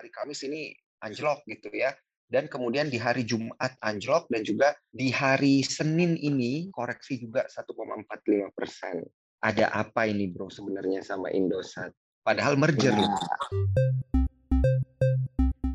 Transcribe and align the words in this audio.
hari 0.00 0.08
Kamis 0.16 0.40
ini 0.48 0.72
anjlok 1.04 1.44
gitu 1.44 1.68
ya. 1.76 1.92
Dan 2.24 2.48
kemudian 2.48 2.88
di 2.88 2.96
hari 2.96 3.28
Jumat 3.28 3.76
anjlok 3.84 4.32
dan 4.32 4.40
juga 4.40 4.72
di 4.88 5.12
hari 5.12 5.60
Senin 5.60 6.16
ini 6.16 6.72
koreksi 6.72 7.20
juga 7.20 7.44
1,45 7.44 8.48
persen. 8.56 9.04
Ada 9.44 9.68
apa 9.68 10.08
ini 10.08 10.24
bro 10.32 10.48
sebenarnya 10.48 11.04
sama 11.04 11.28
Indosat? 11.28 11.92
Padahal 12.24 12.56
merger 12.56 12.96
loh. 12.96 13.12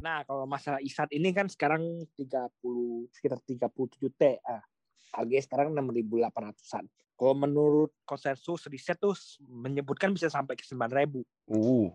Nah, 0.01 0.26
kalau 0.26 0.50
masalah 0.50 0.82
ISAT 0.82 1.14
ini 1.14 1.30
kan 1.30 1.46
sekarang 1.46 1.86
30 2.18 3.14
sekitar 3.14 3.38
37 3.46 4.10
T. 4.18 4.42
Ah, 4.42 4.66
harganya 5.14 5.44
sekarang 5.46 5.70
6.800-an. 5.78 6.89
Kalau 7.14 7.36
menurut 7.38 7.94
konsensus 8.10 8.66
riset 8.73 8.98
tuh 8.98 9.14
menyebutkan 9.46 10.10
bisa 10.18 10.34
sampai 10.34 10.57
ke 10.57 10.66
9.000. 10.66 11.21
Uh. 11.52 11.94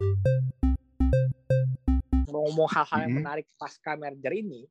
Ngomong 2.31 2.71
hal-hal 2.71 2.99
yang 3.03 3.13
Mhm. 3.13 3.19
menarik 3.21 3.47
pasca 3.55 3.93
merger 3.95 4.33
ini, 4.33 4.63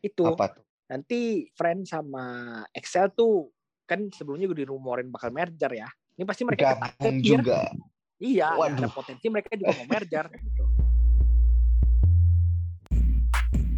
itu 0.00 0.24
Apa 0.26 0.50
tuh? 0.50 0.64
nanti 0.84 1.48
Friend 1.54 1.82
sama 1.82 2.24
Excel 2.70 3.08
tuh 3.10 3.48
kan 3.84 4.10
sebelumnya 4.10 4.46
udah 4.46 4.58
dirumorin 4.58 5.08
bakal 5.08 5.30
merger 5.30 5.70
ya. 5.70 5.88
Ini 6.14 6.24
pasti 6.24 6.42
mereka 6.42 6.74
Gabung 6.74 6.82
ketakutan. 6.90 7.14
juga. 7.22 7.60
Iya, 8.16 8.48
Waduh. 8.54 8.78
ada 8.78 8.88
potensi 8.88 9.26
mereka 9.28 9.54
juga 9.54 9.72
mau 9.74 9.86
merger. 9.86 10.26
gitu. 10.44 10.64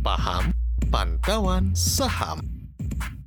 Paham 0.01 0.55
Pantauan 0.87 1.75
Saham. 1.75 2.39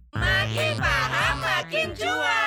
Makin 0.09 0.73
paham 0.79 1.35
makin 1.39 1.87
cuan. 1.93 2.38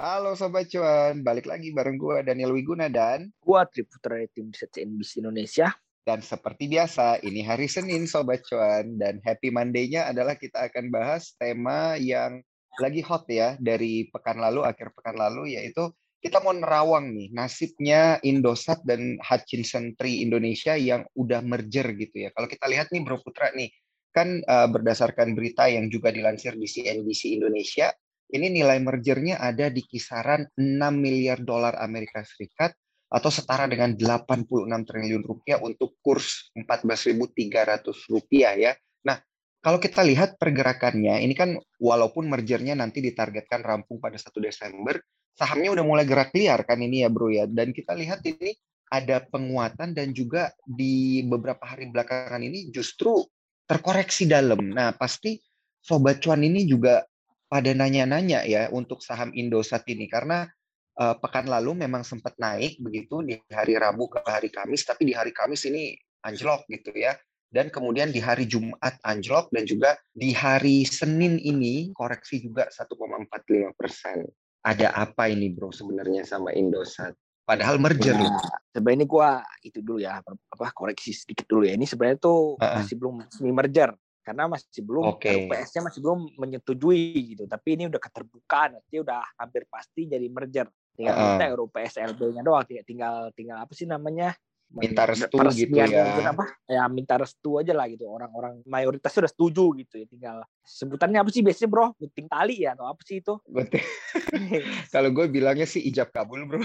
Halo 0.00 0.32
Sobat 0.32 0.64
Cuan, 0.72 1.20
balik 1.20 1.44
lagi 1.44 1.76
bareng 1.76 2.00
gua 2.00 2.24
Daniel 2.24 2.56
Wiguna 2.56 2.88
dan 2.88 3.28
Gua 3.36 3.68
Triputra 3.68 4.16
dari 4.16 4.32
tim 4.32 4.48
riset 4.48 4.72
CNBC 4.72 5.20
Indonesia. 5.20 5.76
dan 6.08 6.24
seperti 6.24 6.72
biasa 6.72 7.20
ini 7.20 7.44
hari 7.44 7.68
Senin 7.68 8.08
Sobat 8.08 8.40
Cuan 8.48 8.96
dan 8.96 9.20
happy 9.20 9.52
Monday-nya 9.52 10.08
adalah 10.08 10.40
kita 10.40 10.72
akan 10.72 10.88
bahas 10.88 11.36
tema 11.36 12.00
yang 12.00 12.40
lagi 12.80 13.04
hot 13.04 13.28
ya 13.28 13.60
dari 13.60 14.08
pekan 14.08 14.40
lalu 14.40 14.64
akhir 14.64 14.96
pekan 14.96 15.20
lalu 15.20 15.60
yaitu 15.60 15.92
kita 16.24 16.40
mau 16.40 16.56
nerawang 16.56 17.12
nih 17.12 17.28
nasibnya 17.36 18.16
Indosat 18.24 18.80
dan 18.88 19.20
Hutchinson 19.20 19.92
Tree 20.00 20.24
Indonesia 20.24 20.80
yang 20.80 21.04
udah 21.12 21.44
merger 21.44 21.92
gitu 21.92 22.24
ya. 22.24 22.32
Kalau 22.32 22.48
kita 22.48 22.72
lihat 22.72 22.88
nih 22.88 23.04
Bro 23.04 23.20
Putra 23.20 23.52
nih 23.52 23.68
kan 24.16 24.40
eh, 24.40 24.68
berdasarkan 24.72 25.36
berita 25.36 25.68
yang 25.68 25.92
juga 25.92 26.08
dilansir 26.08 26.56
di 26.56 26.64
CNBC 26.64 27.36
Indonesia 27.36 27.92
ini 28.30 28.62
nilai 28.62 28.78
mergernya 28.78 29.42
ada 29.42 29.68
di 29.68 29.82
kisaran 29.82 30.46
6 30.54 30.78
miliar 30.94 31.42
dolar 31.42 31.78
Amerika 31.82 32.22
Serikat 32.22 32.74
atau 33.10 33.26
setara 33.26 33.66
dengan 33.66 33.98
86 33.98 34.70
triliun 34.70 35.22
rupiah 35.26 35.58
untuk 35.58 35.98
kurs 35.98 36.54
14.300 36.54 37.90
rupiah 38.06 38.54
ya. 38.54 38.72
Nah, 39.02 39.18
kalau 39.58 39.82
kita 39.82 40.06
lihat 40.06 40.38
pergerakannya, 40.38 41.18
ini 41.18 41.34
kan 41.34 41.58
walaupun 41.82 42.30
mergernya 42.30 42.78
nanti 42.78 43.02
ditargetkan 43.02 43.66
rampung 43.66 43.98
pada 43.98 44.14
1 44.14 44.30
Desember, 44.38 45.02
sahamnya 45.34 45.74
udah 45.74 45.84
mulai 45.84 46.06
gerak 46.06 46.30
liar 46.38 46.62
kan 46.62 46.78
ini 46.78 47.02
ya 47.02 47.10
bro 47.10 47.34
ya. 47.34 47.50
Dan 47.50 47.74
kita 47.74 47.98
lihat 47.98 48.22
ini 48.22 48.54
ada 48.90 49.26
penguatan 49.26 49.90
dan 49.90 50.14
juga 50.14 50.54
di 50.62 51.26
beberapa 51.26 51.66
hari 51.66 51.90
belakangan 51.90 52.42
ini 52.42 52.70
justru 52.70 53.26
terkoreksi 53.66 54.30
dalam. 54.30 54.70
Nah, 54.70 54.94
pasti 54.94 55.38
Sobat 55.82 56.22
Cuan 56.22 56.46
ini 56.46 56.66
juga 56.68 57.02
pada 57.50 57.74
nanya-nanya 57.74 58.46
ya 58.46 58.70
untuk 58.70 59.02
saham 59.02 59.34
Indosat 59.34 59.82
ini 59.90 60.06
karena 60.06 60.46
eh, 60.94 61.14
pekan 61.18 61.50
lalu 61.50 61.82
memang 61.82 62.06
sempat 62.06 62.38
naik 62.38 62.78
begitu 62.78 63.26
di 63.26 63.34
hari 63.50 63.74
Rabu 63.74 64.06
ke 64.06 64.22
hari 64.22 64.54
Kamis, 64.54 64.86
tapi 64.86 65.10
di 65.10 65.14
hari 65.18 65.34
Kamis 65.34 65.66
ini 65.66 65.98
anjlok 66.22 66.70
gitu 66.70 66.94
ya. 66.94 67.18
Dan 67.50 67.66
kemudian 67.66 68.14
di 68.14 68.22
hari 68.22 68.46
Jumat 68.46 69.02
anjlok 69.02 69.50
dan 69.50 69.66
juga 69.66 69.98
di 70.14 70.30
hari 70.30 70.86
Senin 70.86 71.34
ini 71.42 71.90
koreksi 71.90 72.38
juga 72.38 72.70
1,45 72.70 73.74
persen. 73.74 74.22
Ada 74.62 74.94
apa 74.94 75.26
ini 75.26 75.50
bro 75.50 75.74
sebenarnya 75.74 76.22
sama 76.22 76.54
Indosat? 76.54 77.18
Padahal 77.42 77.82
merger 77.82 78.14
loh. 78.14 78.30
Nah, 78.30 78.70
sebenarnya 78.70 78.98
ini 79.02 79.06
gua 79.10 79.42
itu 79.66 79.82
dulu 79.82 79.98
ya 79.98 80.22
apa 80.22 80.70
koreksi 80.70 81.10
sedikit 81.10 81.50
dulu 81.50 81.66
ya. 81.66 81.74
Ini 81.74 81.82
sebenarnya 81.90 82.22
tuh 82.22 82.54
Heeh. 82.62 82.86
masih 82.86 82.94
belum 82.94 83.26
resmi 83.26 83.50
merger 83.50 83.90
karena 84.30 84.46
masih 84.46 84.86
belum 84.86 85.04
Oke. 85.18 85.26
RUPS-nya 85.26 85.90
masih 85.90 86.00
belum 86.06 86.20
menyetujui 86.38 87.34
gitu. 87.34 87.50
Tapi 87.50 87.74
ini 87.74 87.90
udah 87.90 87.98
keterbukaan, 87.98 88.78
nanti 88.78 89.02
udah 89.02 89.26
hampir 89.34 89.66
pasti 89.66 90.06
jadi 90.06 90.22
merger. 90.30 90.70
Tinggal 90.94 91.18
Heeh. 91.18 91.26
minta 91.34 91.44
RUPS 91.50 91.98
LB-nya 91.98 92.42
doang, 92.46 92.62
tinggal 92.86 93.34
tinggal 93.34 93.58
apa 93.58 93.72
sih 93.74 93.90
namanya? 93.90 94.30
Minta 94.70 95.02
restu 95.02 95.34
gitu 95.34 95.82
ya. 95.82 96.30
apa? 96.30 96.46
Ya 96.70 96.86
minta 96.86 97.18
restu 97.18 97.58
aja 97.58 97.74
lah 97.74 97.90
gitu. 97.90 98.06
Orang-orang 98.06 98.62
mayoritas 98.70 99.10
sudah 99.10 99.26
setuju 99.26 99.74
gitu 99.82 99.98
ya. 99.98 100.06
Tinggal 100.06 100.36
sebutannya 100.62 101.18
apa 101.18 101.30
sih 101.34 101.42
biasanya 101.42 101.66
bro? 101.66 101.90
Gunting 101.98 102.30
tali 102.30 102.62
ya 102.62 102.78
atau 102.78 102.86
apa 102.86 103.02
sih 103.02 103.18
itu? 103.18 103.34
Kalau 104.94 105.10
gue 105.10 105.26
bilangnya 105.26 105.66
sih 105.66 105.82
ijab 105.90 106.14
kabul 106.14 106.46
bro. 106.46 106.62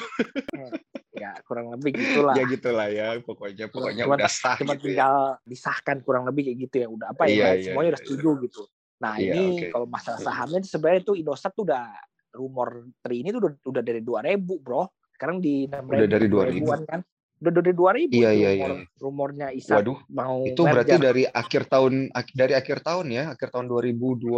Ya 1.26 1.32
kurang 1.42 1.74
lebih 1.74 1.92
gitulah. 1.92 2.34
Ya 2.34 2.44
gitulah 2.46 2.88
ya 2.88 3.08
pokoknya 3.20 3.66
pokoknya 3.68 4.04
Cuma- 4.06 4.18
udah 4.18 4.30
sah 4.30 4.56
cuma 4.56 4.74
gitu 4.74 4.86
ya. 4.86 4.94
tinggal 4.94 5.16
disahkan 5.42 5.98
kurang 6.00 6.24
lebih 6.24 6.42
kayak 6.46 6.58
gitu 6.64 6.76
ya 6.78 6.88
udah 6.88 7.08
apa 7.10 7.24
ya 7.26 7.34
Iya, 7.34 7.48
iya, 7.52 7.64
semuanya 7.66 7.82
iya, 7.82 7.92
udah 7.92 8.02
setuju 8.04 8.30
gitu 8.44 8.62
nah 8.96 9.14
Iya, 9.16 9.28
ini 9.28 9.44
oke. 9.52 9.68
kalau 9.74 9.88
masalah 9.90 10.20
sahamnya 10.20 10.60
sebenarnya 10.64 11.02
itu 11.04 11.14
Indosat 11.16 11.52
tuh 11.52 11.66
udah 11.66 11.84
rumor 12.32 12.70
tri 13.00 13.20
ini 13.20 13.30
tuh 13.30 13.40
udah, 13.42 13.52
udah 13.66 13.82
dari 13.82 14.00
2000 14.00 14.38
bro 14.58 14.84
sekarang 15.12 15.38
di 15.40 15.66
6000 15.66 16.00
Udah 16.00 16.10
dari 16.10 16.28
2000. 16.28 16.64
2000-an 16.64 16.82
kan 16.86 17.00
udah 17.36 17.52
dari 17.54 17.72
2000 17.72 18.08
Iya, 18.10 18.30
itu 18.32 18.40
iya, 18.40 18.50
rumor, 18.56 18.72
iya. 18.72 18.86
rumornya 18.98 19.48
Isat 19.52 19.76
Waduh, 19.78 20.00
mau 20.10 20.38
itu 20.42 20.62
berarti 20.62 20.96
merger. 20.96 21.04
dari 21.04 21.24
akhir 21.26 21.62
tahun 21.66 21.94
dari 22.32 22.54
akhir 22.54 22.78
tahun 22.82 23.06
ya, 23.10 23.24
akhir 23.32 23.50
tahun 23.52 23.66
2020 23.68 24.32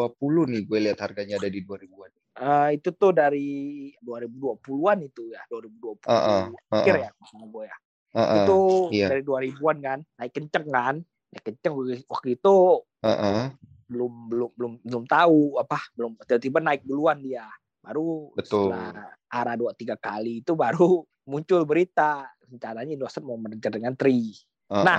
nih 0.49 0.61
gue 0.63 0.79
lihat 0.81 0.99
harganya 0.99 1.35
ada 1.37 1.47
di 1.47 1.61
2000-an. 1.61 2.11
Eh, 2.37 2.69
itu 2.77 2.93
tuh 2.93 3.09
dari 3.17 3.89
2020-an 4.05 4.97
itu 5.09 5.33
ya 5.33 5.41
2020 5.49 6.05
Heeh, 6.05 6.53
akhir 6.69 6.93
heeh, 6.93 7.09
ya 7.09 7.11
sama 7.25 7.45
gue 7.49 7.65
ya 7.65 7.77
itu 8.17 8.59
iya. 8.93 9.07
dari 9.09 9.21
2000-an 9.25 9.77
kan 9.81 9.99
naik 10.21 10.33
kenceng 10.37 10.67
kan 10.69 10.95
naik 11.33 11.43
kenceng 11.49 11.73
waktu 12.05 12.37
itu 12.37 12.57
heeh. 13.01 13.41
belum 13.89 14.13
belum 14.29 14.49
belum 14.53 14.71
belum 14.85 15.03
tahu 15.09 15.57
apa 15.57 15.81
belum 15.97 16.13
tiba-tiba 16.29 16.59
naik 16.61 16.81
duluan 16.85 17.17
dia 17.25 17.49
baru 17.81 18.29
Betul. 18.37 18.69
setelah 18.69 18.93
arah 19.33 19.55
dua 19.57 19.73
tiga 19.73 19.97
kali 19.97 20.45
itu 20.45 20.53
baru 20.53 21.01
muncul 21.31 21.65
berita 21.65 22.29
rencananya 22.45 22.93
Indosat 22.93 23.25
mau 23.25 23.37
merger 23.41 23.73
dengan 23.73 23.97
Tri 23.97 24.29
Nah, 24.67 24.97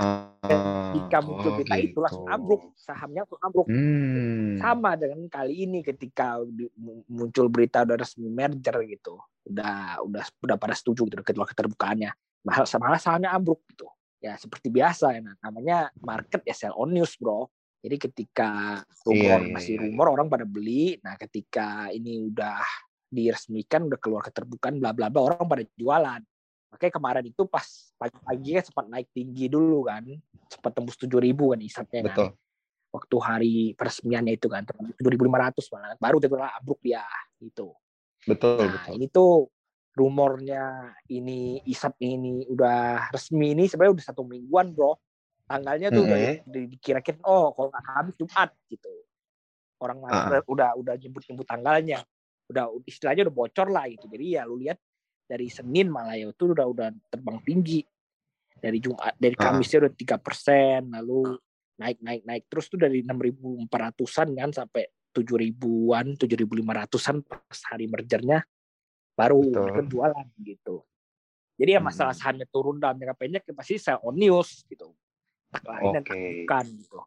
Heeh. 0.49 0.97
jika 0.97 1.19
muncul 1.21 1.53
Oh, 1.53 1.57
berita 1.61 1.77
itu 1.77 1.99
langsung 2.01 2.25
gitu. 2.25 2.33
ambruk 2.33 2.63
sahamnya 2.81 3.21
langsung 3.29 3.41
ambruk 3.45 3.67
Hmm. 3.69 4.57
sama 4.57 4.91
dengan 4.97 5.21
kali 5.29 5.55
ini 5.69 5.85
ketika 5.85 6.41
muncul 7.13 7.53
berita 7.53 7.85
udah 7.85 8.01
resmi 8.01 8.33
merger 8.33 8.81
gitu. 8.89 9.21
Udah 9.45 10.01
udah 10.09 10.25
udah 10.41 10.57
pada 10.57 10.73
setuju 10.73 11.05
gitu 11.05 11.21
keluar 11.21 11.49
keterbukaannya. 11.53 12.11
Malah 12.49 12.65
malah 12.81 13.01
sahamnya 13.01 13.31
ambruk 13.37 13.61
gitu. 13.69 13.85
Ya 14.25 14.41
seperti 14.41 14.73
biasa 14.73 15.15
ya 15.15 15.21
namanya 15.45 15.93
market 16.01 16.43
ya 16.49 16.57
sell 16.57 16.73
on 16.73 16.97
news 16.97 17.13
bro. 17.21 17.47
Jadi 17.85 17.97
ketika 18.11 18.83
rumor 19.07 19.39
Iya, 19.39 19.47
iya, 19.47 19.55
masih 19.55 19.75
iya, 19.79 19.83
rumor 19.87 20.07
orang 20.17 20.27
pada 20.33 20.43
beli 20.49 20.99
nah 21.05 21.15
ketika 21.15 21.93
ini 21.95 22.27
udah 22.27 22.59
diresmikan 23.09 23.87
udah 23.87 23.97
keluar 24.03 24.21
keterbukaan 24.27 24.83
bla 24.83 24.91
bla 24.93 25.09
bla 25.09 25.21
orang 25.31 25.47
pada 25.47 25.63
jualan 25.79 26.21
Makanya 26.69 26.93
kemarin 26.93 27.25
itu 27.25 27.43
pas 27.49 27.65
pagi-pagi 27.97 28.51
kan 28.61 28.65
sempat 28.65 28.87
naik 28.93 29.09
tinggi 29.11 29.49
dulu 29.49 29.89
kan, 29.89 30.05
sempat 30.53 30.73
tembus 30.77 31.01
7000 31.01 31.57
kan 31.57 31.61
isatnya 31.65 32.01
kan 32.05 32.13
Betul. 32.13 32.29
waktu 32.93 33.17
hari 33.25 33.55
peresmiannya 33.73 34.37
itu 34.37 34.47
kan 34.53 34.63
7.500 34.69 35.73
malah 35.73 35.97
baru 35.97 36.17
tiba 36.21 36.49
ambruk 36.61 36.81
dia 36.85 37.05
gitu. 37.41 37.73
Betul, 38.29 38.69
Nah 38.69 38.73
betul. 38.85 38.93
ini 39.01 39.07
tuh 39.09 39.49
rumornya 39.99 40.95
ini 41.11 41.59
isap 41.67 41.99
ini 41.99 42.47
udah 42.47 43.11
resmi 43.11 43.57
ini 43.57 43.67
sebenarnya 43.67 43.99
udah 43.99 44.07
satu 44.13 44.23
mingguan 44.23 44.71
bro. 44.71 44.95
Tanggalnya 45.49 45.89
tuh 45.89 46.05
udah 46.05 46.19
Mhm. 46.21 46.45
di- 46.45 46.69
dikira-kira 46.77 47.19
oh 47.25 47.57
kalau 47.57 47.73
nggak 47.73 47.85
habis 47.89 48.15
Jumat 48.21 48.53
gitu. 48.69 48.93
Orang 49.81 50.05
Ah. 50.05 50.29
udah 50.29 50.41
udah 50.45 50.71
udah 50.77 50.95
nyebut-nyebut 51.01 51.49
tanggalnya. 51.49 52.05
Udah 52.53 52.69
istilahnya 52.85 53.25
udah 53.27 53.35
bocor 53.35 53.69
lah 53.73 53.89
gitu. 53.89 54.05
Jadi 54.13 54.37
ya 54.37 54.45
lu 54.45 54.61
lihat 54.61 54.77
dari 55.29 55.53
Senin 55.53 55.93
malah 55.93 56.17
ya 56.17 56.33
itu 56.33 56.45
udah 56.49 56.65
udah 56.65 56.89
terbang 57.13 57.39
tinggi. 57.45 57.85
Dari 58.59 58.83
Jumat 58.83 59.15
dari 59.21 59.37
Ah. 59.39 59.53
Kamisnya 59.55 59.87
udah 59.87 59.93
tiga 59.95 60.17
persen 60.19 60.91
lalu 60.91 61.37
naik 61.79 62.03
naik 62.03 62.23
naik 62.27 62.43
terus 62.51 62.67
tuh 62.67 62.81
dari 62.81 63.07
6.400-an 63.07 64.29
kan 64.35 64.51
sampai 64.51 64.89
7.000-an, 65.15 66.19
7.500-an 66.19 67.17
pas 67.23 67.59
hari 67.71 67.87
mergernya 67.87 68.43
baru 69.15 69.47
Betul. 69.47 69.63
mereka 69.63 69.83
jualan 69.87 70.27
gitu. 70.43 70.77
Jadi 71.59 71.71
ya 71.75 71.81
masalah 71.83 72.15
Hmm. 72.15 72.23
sahamnya 72.23 72.47
turun 72.51 72.79
dalam 72.79 72.99
jangka 72.99 73.15
pendek 73.19 73.43
ya 73.47 73.55
pasti 73.55 73.79
sell 73.79 73.99
on 74.03 74.15
news 74.15 74.63
gitu. 74.67 74.95
Tak 75.51 75.65
lain 75.65 75.87
dan 75.99 76.03
Oke. 76.07 76.19
bukan 76.45 76.67
gitu. 76.83 76.99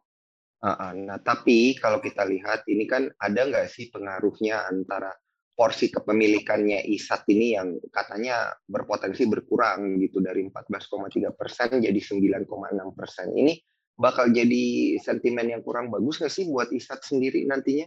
Ah, 0.62 0.68
ah. 0.76 0.92
Nah, 0.92 1.18
tapi 1.20 1.74
kalau 1.76 1.98
kita 2.00 2.22
lihat 2.24 2.64
ini 2.68 2.84
kan 2.84 3.08
ada 3.16 3.40
nggak 3.48 3.66
sih 3.68 3.88
pengaruhnya 3.88 4.66
antara 4.68 5.12
porsi 5.52 5.92
kepemilikannya 5.92 6.88
ISAT 6.88 7.28
ini 7.28 7.54
yang 7.54 7.76
katanya 7.92 8.56
berpotensi 8.64 9.28
berkurang 9.28 10.00
gitu 10.00 10.24
dari 10.24 10.48
14,3 10.48 11.28
persen 11.36 11.78
jadi 11.78 12.00
9,6 12.00 12.48
persen. 12.96 13.28
Ini 13.36 13.52
bakal 13.92 14.32
jadi 14.32 14.96
sentimen 14.98 15.52
yang 15.52 15.60
kurang 15.60 15.92
bagus 15.92 16.18
nggak 16.18 16.32
sih 16.32 16.48
buat 16.48 16.72
ISAT 16.72 17.04
sendiri 17.04 17.44
nantinya? 17.44 17.84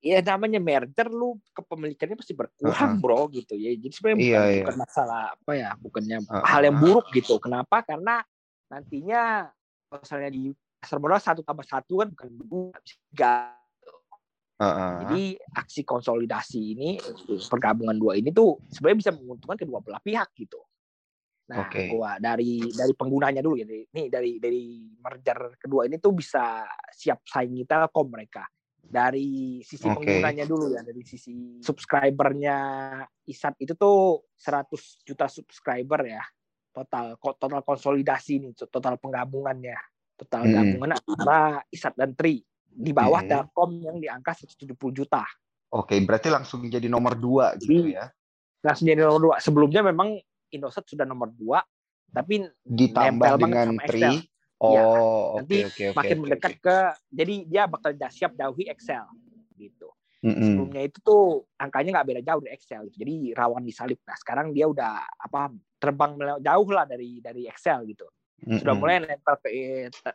Iya 0.00 0.24
namanya 0.24 0.56
merger 0.64 1.12
lu 1.12 1.36
kepemilikannya 1.52 2.16
pasti 2.16 2.32
berkurang 2.32 2.72
uh 2.72 2.96
-huh. 2.96 3.02
bro 3.02 3.28
gitu 3.36 3.52
ya. 3.52 3.76
Jadi 3.76 3.92
sebenarnya 3.92 4.16
bukan, 4.16 4.30
iya, 4.32 4.42
iya. 4.48 4.64
bukan 4.64 4.78
masalah 4.80 5.22
apa 5.36 5.52
ya, 5.52 5.70
bukannya 5.76 6.16
uh 6.24 6.32
-huh. 6.40 6.44
hal 6.46 6.62
yang 6.64 6.76
buruk 6.80 7.06
gitu. 7.12 7.36
Kenapa? 7.36 7.84
Karena 7.84 8.24
nantinya 8.72 9.52
misalnya 9.92 10.30
di 10.32 10.54
pasar 10.80 10.96
modal 10.96 11.20
satu 11.20 11.44
tambah 11.44 11.66
satu 11.68 11.92
kan 12.00 12.08
bukan 12.16 12.28
dua, 12.32 12.72
tiga 12.80 13.59
Uh-huh. 14.60 15.08
Jadi 15.08 15.40
aksi 15.56 15.80
konsolidasi 15.88 16.60
ini 16.76 17.00
pergabungan 17.48 17.96
dua 17.96 18.20
ini 18.20 18.28
tuh 18.28 18.60
sebenarnya 18.68 18.98
bisa 19.08 19.12
menguntungkan 19.16 19.56
kedua 19.56 19.80
belah 19.80 20.04
pihak 20.04 20.36
gitu. 20.36 20.60
Nah, 21.48 21.64
okay. 21.64 21.88
gua 21.88 22.20
dari 22.20 22.68
dari 22.68 22.92
penggunanya 22.92 23.40
dulu 23.40 23.56
ya. 23.56 23.64
Nih 23.64 24.12
dari 24.12 24.36
dari 24.36 24.84
merger 25.00 25.56
kedua 25.56 25.88
ini 25.88 25.96
tuh 25.96 26.12
bisa 26.12 26.68
siap 26.92 27.24
saingi 27.24 27.64
Telkom 27.64 28.12
mereka. 28.12 28.44
Dari 28.84 29.64
sisi 29.64 29.88
okay. 29.88 29.96
penggunanya 29.96 30.44
dulu 30.44 30.76
ya, 30.76 30.84
dari 30.84 31.00
sisi 31.08 31.62
subscribernya 31.64 32.58
ISAT 33.24 33.64
itu 33.64 33.72
tuh 33.80 34.28
100 34.36 35.08
juta 35.08 35.24
subscriber 35.24 36.04
ya. 36.04 36.20
Total 36.68 37.16
total 37.16 37.64
konsolidasi 37.64 38.44
nih, 38.44 38.52
total 38.68 39.00
penggabungannya. 39.00 39.78
Total 40.20 40.44
hmm. 40.44 40.52
gabungan 40.52 40.90
antara 41.00 41.64
ISAT 41.72 41.96
dan 41.96 42.12
Tri 42.12 42.44
di 42.70 42.92
bawah 42.94 43.20
hmm. 43.20 43.30
Telkom 43.30 43.70
yang 43.82 43.96
di 43.98 44.06
angka 44.06 44.32
170 44.32 44.78
juta. 44.94 45.26
Oke, 45.70 45.98
berarti 46.02 46.30
langsung 46.30 46.66
jadi 46.66 46.90
nomor 46.90 47.14
dua 47.14 47.54
gitu 47.58 47.90
ya? 47.90 48.10
Langsung 48.62 48.90
jadi 48.90 49.06
nomor 49.06 49.20
dua. 49.22 49.36
Sebelumnya 49.38 49.82
memang 49.86 50.18
Indosat 50.50 50.82
sudah 50.86 51.06
nomor 51.06 51.30
dua, 51.30 51.62
tapi 52.10 52.42
ditambah 52.66 53.38
dengan 53.38 53.78
Tri. 53.86 54.26
Oh, 54.60 54.76
ya, 54.76 54.84
nanti 55.40 55.56
okay, 55.64 55.88
okay, 55.88 55.96
makin 55.96 56.10
okay, 56.10 56.20
mendekat 56.20 56.52
okay. 56.52 56.60
ke, 56.60 56.76
jadi 57.08 57.34
dia 57.48 57.62
bakal 57.64 57.96
siap 58.12 58.36
jauhi 58.36 58.68
Excel 58.68 59.08
gitu. 59.56 59.88
Mm 60.20 60.36
-hmm. 60.36 60.44
Sebelumnya 60.44 60.82
itu 60.84 60.98
tuh 61.00 61.48
angkanya 61.56 61.96
nggak 61.96 62.08
beda 62.12 62.22
jauh 62.28 62.40
dari 62.44 62.52
Excel, 62.60 62.84
gitu. 62.92 63.00
jadi 63.00 63.14
rawan 63.40 63.64
disalip. 63.64 64.04
Nah 64.04 64.20
sekarang 64.20 64.52
dia 64.52 64.68
udah 64.68 65.00
apa 65.16 65.48
terbang 65.80 66.12
jauh 66.44 66.68
lah 66.76 66.84
dari 66.84 67.24
dari 67.24 67.48
Excel 67.48 67.88
gitu 67.88 68.04
sudah 68.40 68.74
mulai 68.76 69.04
nempel 69.04 69.36
ke 69.44 69.48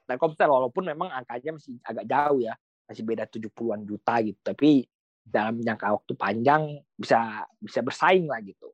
Telkomsel 0.10 0.50
walaupun 0.50 0.90
memang 0.90 1.14
angkanya 1.14 1.58
masih 1.58 1.78
agak 1.86 2.06
jauh 2.10 2.40
ya. 2.42 2.54
Masih 2.86 3.02
beda 3.02 3.26
70-an 3.26 3.82
juta 3.86 4.14
gitu. 4.22 4.40
Tapi 4.42 4.86
dalam 5.26 5.58
jangka 5.58 5.88
waktu 5.90 6.14
panjang 6.14 6.64
bisa 6.94 7.46
bisa 7.58 7.80
bersaing 7.82 8.30
lah 8.30 8.42
gitu. 8.46 8.70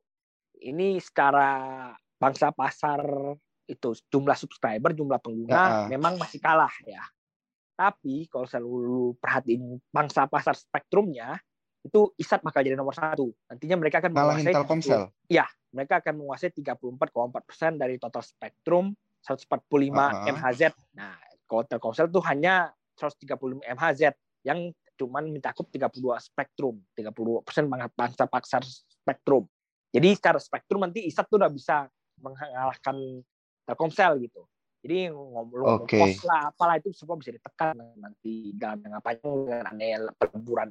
Ini 0.62 1.00
secara 1.00 1.90
bangsa 2.20 2.52
pasar 2.52 3.02
itu 3.64 3.96
jumlah 4.12 4.36
subscriber 4.36 4.92
jumlah 4.92 5.16
pengguna 5.22 5.56
uh 5.56 5.68
-uh. 5.84 5.88
memang 5.88 6.20
masih 6.20 6.38
kalah 6.38 6.72
ya. 6.84 7.02
Tapi 7.72 8.28
kalau 8.28 8.44
selalu 8.44 9.16
perhatiin 9.16 9.80
bangsa 9.88 10.28
pasar 10.28 10.52
spektrumnya 10.54 11.40
itu 11.82 12.14
ISAT 12.14 12.44
bakal 12.46 12.62
jadi 12.62 12.78
nomor 12.78 12.94
satu. 12.94 13.32
Nantinya 13.48 13.76
mereka 13.80 13.98
akan 14.04 14.12
menguasai 14.12 14.54
Telkomsel? 14.54 15.02
Ya 15.26 15.48
mereka 15.72 16.04
akan 16.04 16.20
menguasai 16.22 16.52
34,4 16.52 17.48
persen 17.48 17.72
dari 17.80 17.96
total 17.96 18.22
spektrum 18.22 18.92
145 19.22 19.48
uh-huh. 19.48 20.30
MHz. 20.34 20.62
Nah, 20.94 21.16
kalau 21.46 21.62
Telkomsel 21.66 22.10
tuh 22.10 22.22
hanya 22.26 22.74
135 22.98 23.62
MHz 23.62 24.12
yang 24.42 24.70
cuman 24.98 25.30
mencakup 25.30 25.66
32 25.70 26.18
spektrum, 26.20 26.78
32 26.94 27.46
persen 27.46 27.64
bangsa 27.70 28.24
pasar 28.28 28.62
spektrum. 28.66 29.46
Jadi 29.92 30.08
secara 30.16 30.38
spektrum 30.40 30.82
nanti 30.82 31.04
ISAT 31.04 31.28
tuh 31.28 31.38
udah 31.40 31.52
bisa 31.52 31.86
mengalahkan 32.20 32.96
Telkomsel 33.66 34.18
gitu. 34.22 34.46
Jadi 34.82 35.14
ngomong 35.14 35.86
okay. 35.86 36.02
pos 36.02 36.26
lah, 36.26 36.50
apalah 36.50 36.74
itu 36.82 36.90
semua 36.90 37.14
bisa 37.14 37.30
ditekan 37.30 37.78
nanti 37.78 38.50
dalam 38.58 38.82
jangka 38.82 38.98
panjang 38.98 39.34
dengan 39.46 39.66
adanya 39.70 39.88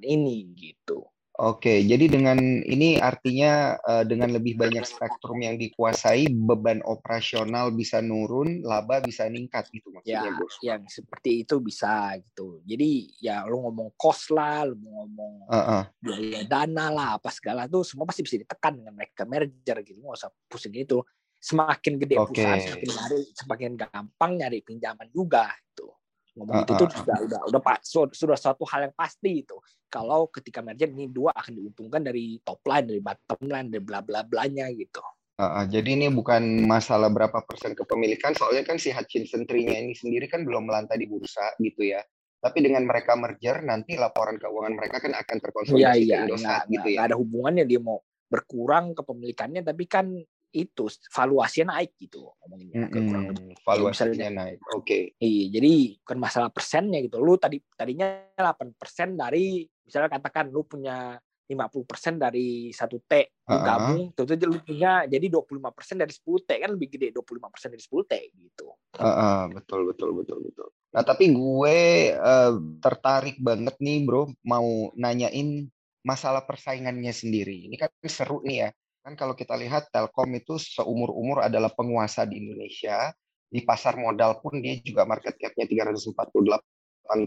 ini 0.03 0.51
gitu. 0.51 1.07
Oke, 1.41 1.81
jadi 1.81 2.05
dengan 2.05 2.37
ini 2.61 3.01
artinya 3.01 3.73
uh, 3.81 4.05
dengan 4.05 4.29
lebih 4.29 4.61
banyak 4.61 4.85
spektrum 4.85 5.41
yang 5.41 5.57
dikuasai, 5.57 6.29
beban 6.29 6.85
operasional 6.85 7.73
bisa 7.73 7.97
nurun, 7.97 8.61
laba 8.61 9.01
bisa 9.01 9.25
meningkat 9.25 9.65
gitu 9.73 9.89
maksudnya, 9.89 10.21
ya, 10.21 10.37
Bos. 10.37 10.55
Yang 10.61 11.01
seperti 11.01 11.41
itu 11.41 11.57
bisa 11.57 12.13
gitu. 12.21 12.61
Jadi 12.61 13.17
ya 13.17 13.41
lu 13.49 13.57
ngomong 13.57 13.97
cost 13.97 14.29
lah, 14.29 14.69
lu 14.69 14.77
ngomong 14.85 15.49
uh 15.49 15.57
-uh. 15.57 15.83
biaya 15.97 16.45
dana 16.45 16.93
lah, 16.93 17.09
apa 17.17 17.33
segala 17.33 17.65
tuh 17.65 17.81
semua 17.81 18.05
pasti 18.05 18.21
bisa 18.21 18.37
ditekan 18.37 18.77
dengan 18.77 18.93
mereka 18.93 19.25
merger 19.25 19.81
gitu. 19.81 19.97
Nggak 19.97 20.21
usah 20.21 20.29
pusing 20.45 20.77
itu. 20.77 21.01
Semakin 21.41 21.97
gede 21.97 22.21
okay. 22.21 22.37
perusahaan, 22.37 22.61
semakin 22.61 22.89
nyari, 22.93 23.21
semakin 23.33 23.71
gampang 23.81 24.31
nyari 24.37 24.59
pinjaman 24.61 25.09
juga 25.09 25.49
itu 25.57 25.89
ngomong 26.37 26.53
uh, 26.53 26.63
itu 26.63 26.73
tuh 26.79 26.87
uh, 26.87 26.95
sudah 26.95 27.17
udah 27.27 27.41
udah 27.51 27.59
pak 27.59 27.83
sudah 27.83 28.37
suatu 28.39 28.63
hal 28.63 28.87
yang 28.87 28.95
pasti 28.95 29.43
itu 29.43 29.57
kalau 29.91 30.31
ketika 30.31 30.63
merger 30.63 30.87
ini 30.87 31.11
dua 31.11 31.35
akan 31.35 31.59
diuntungkan 31.59 32.01
dari 32.01 32.39
top 32.41 32.63
line 32.63 32.87
dari 32.87 33.01
bottom 33.03 33.43
line 33.45 33.67
dari 33.67 33.83
bla 33.83 33.99
bla 33.99 34.23
blanya 34.23 34.71
gitu 34.71 35.03
uh, 35.37 35.67
jadi 35.67 35.99
ini 35.99 36.07
bukan 36.07 36.63
masalah 36.63 37.11
berapa 37.11 37.43
persen 37.43 37.75
kepemilikan 37.75 38.31
soalnya 38.33 38.63
kan 38.63 38.79
si 38.79 38.95
Hutchinson 38.95 39.43
Tree-nya 39.43 39.83
ini 39.83 39.91
sendiri 39.91 40.31
kan 40.31 40.47
belum 40.47 40.71
melantai 40.71 40.95
di 40.95 41.11
bursa 41.11 41.51
gitu 41.59 41.83
ya 41.83 41.99
tapi 42.41 42.63
dengan 42.63 42.87
mereka 42.89 43.13
merger 43.13 43.61
nanti 43.61 43.99
laporan 43.99 44.41
keuangan 44.41 44.73
mereka 44.73 44.97
kan 44.97 45.13
akan 45.13 45.37
terkonsolidasi 45.37 46.09
ya, 46.09 46.25
iya, 46.25 46.25
Indosat 46.25 46.65
gitu 46.73 46.89
ya. 46.89 47.05
Gak 47.05 47.13
ada 47.13 47.17
hubungannya 47.21 47.69
dia 47.69 47.77
mau 47.77 48.01
berkurang 48.31 48.97
kepemilikannya 48.97 49.61
tapi 49.61 49.85
kan 49.85 50.09
itu 50.51 50.83
valuasinya 51.15 51.79
naik 51.79 51.95
gitu 51.95 52.27
ngomonginnya 52.43 52.91
mm-hmm. 52.91 53.55
valuasinya 53.63 54.27
naik 54.35 54.59
oke 54.75 54.83
okay. 54.83 55.03
iya 55.23 55.47
jadi 55.47 55.95
bukan 56.03 56.17
masalah 56.19 56.51
persennya 56.51 56.99
gitu 56.99 57.23
lu 57.23 57.39
tadi 57.39 57.63
tadinya 57.71 58.19
8 58.35 58.75
persen 58.75 59.15
dari 59.15 59.63
misalnya 59.91 60.07
katakan 60.07 60.47
lu 60.47 60.63
punya 60.63 61.19
50 61.51 61.83
persen 61.83 62.15
dari 62.15 62.71
satu 62.71 63.03
T 63.03 63.43
lu 63.43 63.51
uh-huh. 63.51 63.65
gabung 63.67 64.01
tentu 64.15 64.39
lu 64.47 64.63
punya 64.63 65.03
jadi 65.03 65.27
25 65.27 65.75
persen 65.75 65.99
dari 65.99 66.15
10 66.15 66.47
T 66.47 66.49
kan 66.63 66.69
lebih 66.71 66.87
gede 66.95 67.07
25 67.11 67.51
persen 67.51 67.69
dari 67.75 67.83
10 67.83 67.91
T 68.07 68.13
gitu 68.31 68.67
uh-uh, 68.95 69.51
betul 69.51 69.91
betul 69.91 70.15
betul 70.15 70.39
betul 70.47 70.67
nah 70.95 71.03
tapi 71.03 71.35
gue 71.35 71.77
uh, 72.15 72.55
tertarik 72.79 73.35
banget 73.43 73.75
nih 73.83 74.07
bro 74.07 74.31
mau 74.47 74.95
nanyain 74.95 75.67
masalah 76.07 76.47
persaingannya 76.47 77.11
sendiri 77.11 77.67
ini 77.67 77.75
kan 77.75 77.91
seru 78.07 78.39
nih 78.47 78.57
ya 78.63 78.69
Kan 79.01 79.17
kalau 79.17 79.33
kita 79.33 79.57
lihat 79.57 79.89
Telkom 79.89 80.29
itu 80.37 80.61
seumur-umur 80.61 81.41
adalah 81.41 81.73
penguasa 81.73 82.25
di 82.29 82.37
Indonesia. 82.37 83.09
Di 83.51 83.65
pasar 83.67 83.99
modal 83.99 84.39
pun 84.39 84.63
dia 84.63 84.79
juga 84.79 85.03
market 85.03 85.35
cap-nya 85.35 85.67
348 85.67 86.31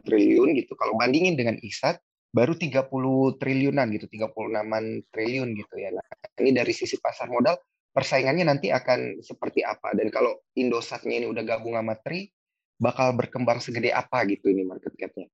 triliun 0.07 0.57
gitu. 0.57 0.73
Kalau 0.79 0.97
bandingin 0.97 1.37
dengan 1.37 1.61
ISAT, 1.61 2.01
baru 2.35 2.59
30 2.59 3.39
triliunan 3.39 3.87
gitu, 3.95 4.11
36 4.11 5.07
triliun 5.15 5.49
gitu 5.55 5.75
ya. 5.79 5.95
Nah, 5.95 6.03
ini 6.43 6.51
dari 6.51 6.75
sisi 6.75 6.99
pasar 6.99 7.31
modal, 7.31 7.55
persaingannya 7.95 8.43
nanti 8.43 8.75
akan 8.75 9.23
seperti 9.23 9.63
apa. 9.63 9.95
Dan 9.95 10.11
kalau 10.11 10.43
Indosatnya 10.59 11.23
ini 11.23 11.31
udah 11.31 11.47
gabung 11.47 11.79
sama 11.79 11.95
Tri, 11.95 12.27
bakal 12.75 13.15
berkembang 13.15 13.63
segede 13.63 13.95
apa 13.95 14.27
gitu 14.27 14.51
ini 14.51 14.67
market 14.67 14.91
cap-nya? 14.99 15.31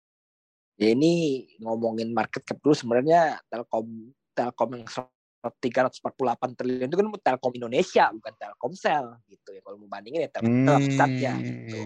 Ya 0.77 0.93
ini 0.93 1.45
ngomongin 1.61 2.13
market 2.13 2.45
cap 2.45 2.61
dulu 2.61 2.77
sebenarnya 2.77 3.41
Telkom 3.49 4.13
Telkom 4.37 4.71
yang 4.77 4.85
348 4.85 6.05
triliun 6.53 6.89
itu 6.89 6.97
kan 7.01 7.09
Telkom 7.21 7.53
Indonesia 7.57 8.13
bukan 8.13 8.35
Telkomsel 8.37 9.05
gitu 9.29 9.57
ya 9.57 9.61
kalau 9.65 9.81
mau 9.81 9.89
bandingin 9.89 10.29
ya 10.29 10.31
Telkom 10.33 10.53
hmm. 10.53 10.85
pusatnya 10.85 11.33
gitu. 11.41 11.81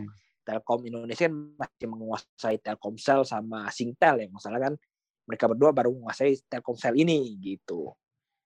Telkom 0.44 0.80
Indonesia 0.86 1.30
kan 1.30 1.34
masih 1.58 1.86
menguasai 1.86 2.56
Telkomsel 2.58 3.22
sama 3.22 3.70
Singtel 3.70 4.26
ya 4.26 4.28
masalah 4.30 4.58
kan 4.58 4.74
mereka 5.24 5.48
berdua 5.50 5.70
baru 5.72 5.92
menguasai 5.92 6.38
Telkomsel 6.48 6.94
ini 6.96 7.36
gitu 7.40 7.92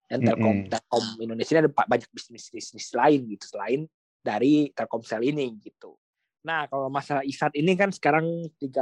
dan 0.08 0.24
Telkom 0.24 0.64
-hmm. 0.64 0.70
Telkom 0.72 1.04
Indonesia 1.20 1.60
ada 1.60 1.70
banyak 1.70 2.08
bisnis 2.10 2.48
bisnis 2.48 2.88
lain 2.94 3.28
gitu 3.28 3.44
selain 3.50 3.84
dari 4.22 4.72
Telkomsel 4.72 5.22
ini 5.26 5.52
gitu 5.62 5.98
nah 6.42 6.64
kalau 6.70 6.86
masalah 6.88 7.26
ISAT 7.26 7.58
ini 7.58 7.74
kan 7.74 7.90
sekarang 7.90 8.48
30 8.56 8.72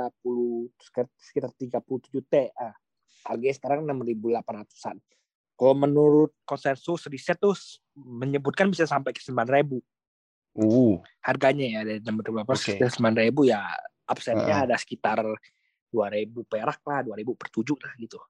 sekitar 1.19 1.51
37 1.57 1.83
T 2.29 2.35
ah 2.55 2.77
harganya 3.27 3.55
sekarang 3.59 3.89
6.800an 3.89 5.03
kalau 5.57 5.73
menurut 5.73 6.37
konsensus 6.45 7.09
riset 7.09 7.41
tuh 7.41 7.57
menyebutkan 7.97 8.69
bisa 8.69 8.85
sampai 8.85 9.17
ke 9.17 9.25
sembilan 9.25 9.49
ribu. 9.49 9.81
Uh. 10.53 11.01
Harganya 11.25 11.65
ya 11.65 11.81
dari 11.81 12.01
enam 12.05 12.21
ribu 12.21 12.45
okay. 12.45 12.77
ke 12.77 12.93
sembilan 12.93 13.17
ribu 13.25 13.49
ya 13.49 13.65
upsetnya 14.05 14.53
uh. 14.53 14.65
ada 14.69 14.77
sekitar 14.77 15.25
dua 15.97 16.13
ribu 16.13 16.45
perak 16.45 16.85
lah, 16.85 17.01
dua 17.01 17.17
ribu 17.17 17.33
per 17.33 17.49
tujuh 17.49 17.81
lah 17.81 17.97
gitu. 17.97 18.21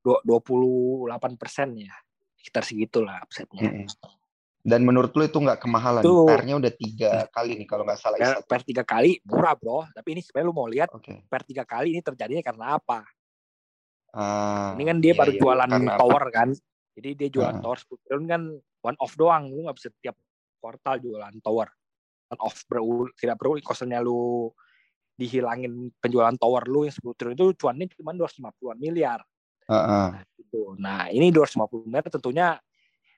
Dua 0.00 0.40
puluh 0.40 1.04
delapan 1.04 1.36
persen 1.36 1.76
ya, 1.76 1.92
sekitar 2.40 2.64
segitulah 2.64 3.20
upsetnya. 3.20 3.68
-hmm. 3.68 4.20
Dan 4.60 4.84
menurut 4.84 5.12
lu 5.16 5.24
itu 5.24 5.40
nggak 5.40 5.60
kemahalan? 5.60 6.04
Tuh. 6.04 6.28
Per-nya 6.28 6.60
udah 6.60 6.72
tiga 6.76 7.24
kali 7.32 7.56
nih 7.56 7.68
kalau 7.68 7.84
nggak 7.88 7.96
salah. 7.96 8.16
Per, 8.20 8.44
per 8.44 8.60
tiga 8.60 8.84
kali 8.84 9.16
murah 9.24 9.56
bro. 9.56 9.88
Tapi 9.88 10.08
ini 10.12 10.20
sebenarnya 10.20 10.48
lu 10.48 10.56
mau 10.56 10.68
lihat 10.68 10.88
okay. 10.92 11.24
per 11.24 11.48
tiga 11.48 11.64
kali 11.64 11.96
ini 11.96 12.00
terjadinya 12.04 12.44
karena 12.44 12.76
apa? 12.76 13.00
Uh, 14.10 14.74
ini 14.76 14.84
kan 14.90 14.98
dia 14.98 15.14
iya, 15.14 15.20
baru 15.22 15.32
iya, 15.32 15.38
jualan 15.38 15.70
tower 15.94 16.24
kan 16.34 16.48
Jadi 16.98 17.08
dia 17.14 17.28
jualan 17.30 17.62
Heeh. 17.62 17.62
tower 17.62 17.78
10 17.78 18.02
triliun 18.02 18.26
kan 18.26 18.42
one 18.82 18.98
off 18.98 19.14
doang, 19.14 19.54
lu 19.54 19.64
nggak 19.64 19.76
bisa 19.78 19.88
tiap 20.02 20.18
kuartal 20.60 21.00
jualan 21.00 21.32
tower. 21.40 21.70
One 22.28 22.42
off 22.42 22.66
berulang, 22.68 23.14
tidak 23.16 23.40
perlu 23.40 23.56
kosternya 23.64 24.04
lu 24.04 24.50
dihilangin 25.20 25.92
penjualan 26.00 26.32
tower 26.40 26.64
lu 26.64 26.88
yang 26.88 26.96
10 26.96 27.12
triliun 27.12 27.36
itu 27.36 27.46
cuannya 27.60 27.86
cuma 27.92 28.16
250-an 28.16 28.78
miliar. 28.80 29.20
Heeh. 29.68 30.06
Nah, 30.16 30.24
gitu. 30.40 30.62
Nah, 30.80 31.12
ini 31.12 31.28
250 31.28 31.84
miliar 31.84 32.08
tentunya 32.08 32.56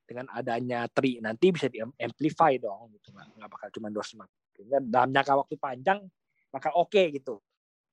dengan 0.02 0.26
adanya 0.34 0.90
tri 0.90 1.22
nanti 1.22 1.54
bisa 1.54 1.70
di 1.70 1.78
amplify 1.78 2.58
dong 2.58 2.90
gitu. 2.98 3.14
Nggak, 3.14 3.48
bakal 3.48 3.68
cuma 3.70 3.88
250 3.94 4.26
miliar. 4.66 4.82
Dalam 4.82 5.14
jangka 5.14 5.32
waktu 5.38 5.54
panjang 5.62 5.98
bakal 6.50 6.72
oke 6.74 7.02
gitu. 7.14 7.38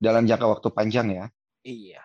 Dalam 0.02 0.26
jangka 0.26 0.48
waktu 0.50 0.68
panjang 0.74 1.08
ya. 1.14 1.26
Iya. 1.62 2.02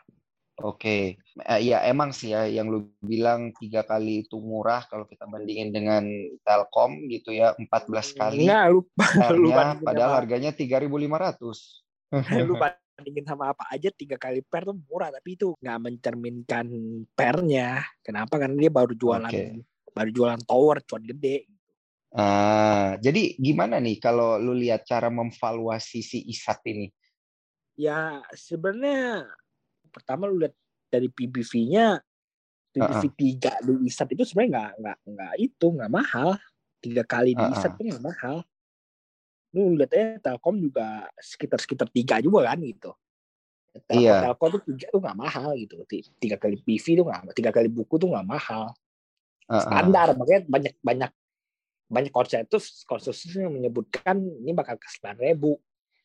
Oke, 0.62 1.18
Eh, 1.34 1.66
ya 1.66 1.82
emang 1.90 2.14
sih 2.14 2.30
ya 2.30 2.46
yang 2.46 2.70
lu 2.70 2.94
bilang 3.02 3.50
tiga 3.58 3.82
kali 3.82 4.22
itu 4.22 4.38
murah 4.38 4.86
kalau 4.86 5.02
kita 5.02 5.26
bandingin 5.26 5.74
dengan 5.74 6.06
Telkom 6.46 7.10
gitu 7.10 7.34
ya 7.34 7.58
14 7.58 8.14
kali 8.14 8.46
Enggak, 8.46 8.64
lu, 8.70 8.80
lu 8.86 9.50
per-nya, 9.50 9.56
bandingin 9.58 9.82
padahal 9.82 10.12
harganya 10.22 10.50
3.500. 10.54 11.83
lu 12.44 12.54
bandingin 12.62 13.26
sama 13.26 13.50
apa 13.50 13.66
aja 13.74 13.90
tiga 13.90 14.14
kali 14.14 14.40
per 14.46 14.62
tuh 14.68 14.78
murah 14.86 15.10
tapi 15.10 15.34
itu 15.34 15.54
nggak 15.58 15.78
mencerminkan 15.82 16.66
pernya. 17.14 17.82
Kenapa? 18.04 18.38
Karena 18.38 18.54
dia 18.54 18.70
baru 18.70 18.94
jualan 18.94 19.30
Oke. 19.30 19.66
baru 19.90 20.10
jualan 20.10 20.40
tower 20.46 20.82
cuan 20.86 21.02
gede. 21.02 21.50
Ah, 22.14 22.94
jadi 23.02 23.34
gimana 23.34 23.82
nih 23.82 23.98
kalau 23.98 24.38
lu 24.38 24.54
lihat 24.54 24.86
cara 24.86 25.10
memvaluasi 25.10 25.98
si 25.98 26.22
ISAT 26.30 26.62
ini? 26.70 26.86
Ya 27.74 28.22
sebenarnya 28.30 29.26
pertama 29.90 30.30
lu 30.30 30.38
lihat 30.38 30.54
dari 30.86 31.10
PBV-nya 31.10 31.98
PBV 32.70 33.02
tiga 33.18 33.58
di 33.66 33.90
ISAT 33.90 34.14
itu 34.14 34.22
sebenarnya 34.22 34.50
nggak 34.54 34.72
nggak 34.78 34.98
nggak 35.10 35.32
itu 35.42 35.66
nggak 35.74 35.90
mahal 35.90 36.38
tiga 36.78 37.02
kali 37.02 37.34
di 37.34 37.42
Uh-uh. 37.42 37.54
ISAT 37.58 37.72
tuh 37.74 37.84
nggak 37.90 38.04
mahal. 38.06 38.36
Lu 39.54 39.78
lihat 39.78 39.90
aja 39.94 40.06
Telkom 40.18 40.58
juga 40.58 41.06
sekitar 41.22 41.62
sekitar 41.62 41.86
tiga 41.88 42.18
juga 42.18 42.50
kan 42.50 42.58
gitu. 42.58 42.90
Telkom, 43.86 44.02
Iya. 44.02 44.16
Telkom 44.26 44.48
tuh 44.58 44.62
tiga 44.66 44.86
tuh 44.90 45.00
nggak 45.00 45.18
mahal 45.18 45.54
gitu. 45.54 45.74
Ti- 45.86 46.10
Tiga 46.18 46.36
kali 46.36 46.58
PV 46.58 46.84
tuh 46.98 47.04
nggak 47.06 47.22
tiga 47.38 47.50
kali 47.54 47.70
buku 47.70 47.94
tuh 47.96 48.10
nggak 48.10 48.26
mahal. 48.26 48.74
Ah, 49.46 49.54
ah. 49.54 49.62
Standar 49.62 50.08
makanya 50.18 50.42
banyak 50.50 50.74
banyak 50.82 51.10
banyak 51.84 52.12
konsensus 52.16 52.82
konsensus 52.88 53.28
yang 53.36 53.52
menyebutkan 53.52 54.16
ini 54.18 54.50
bakal 54.56 54.74
ke 54.80 54.88
sembilan 54.88 55.20
ribu 55.20 55.54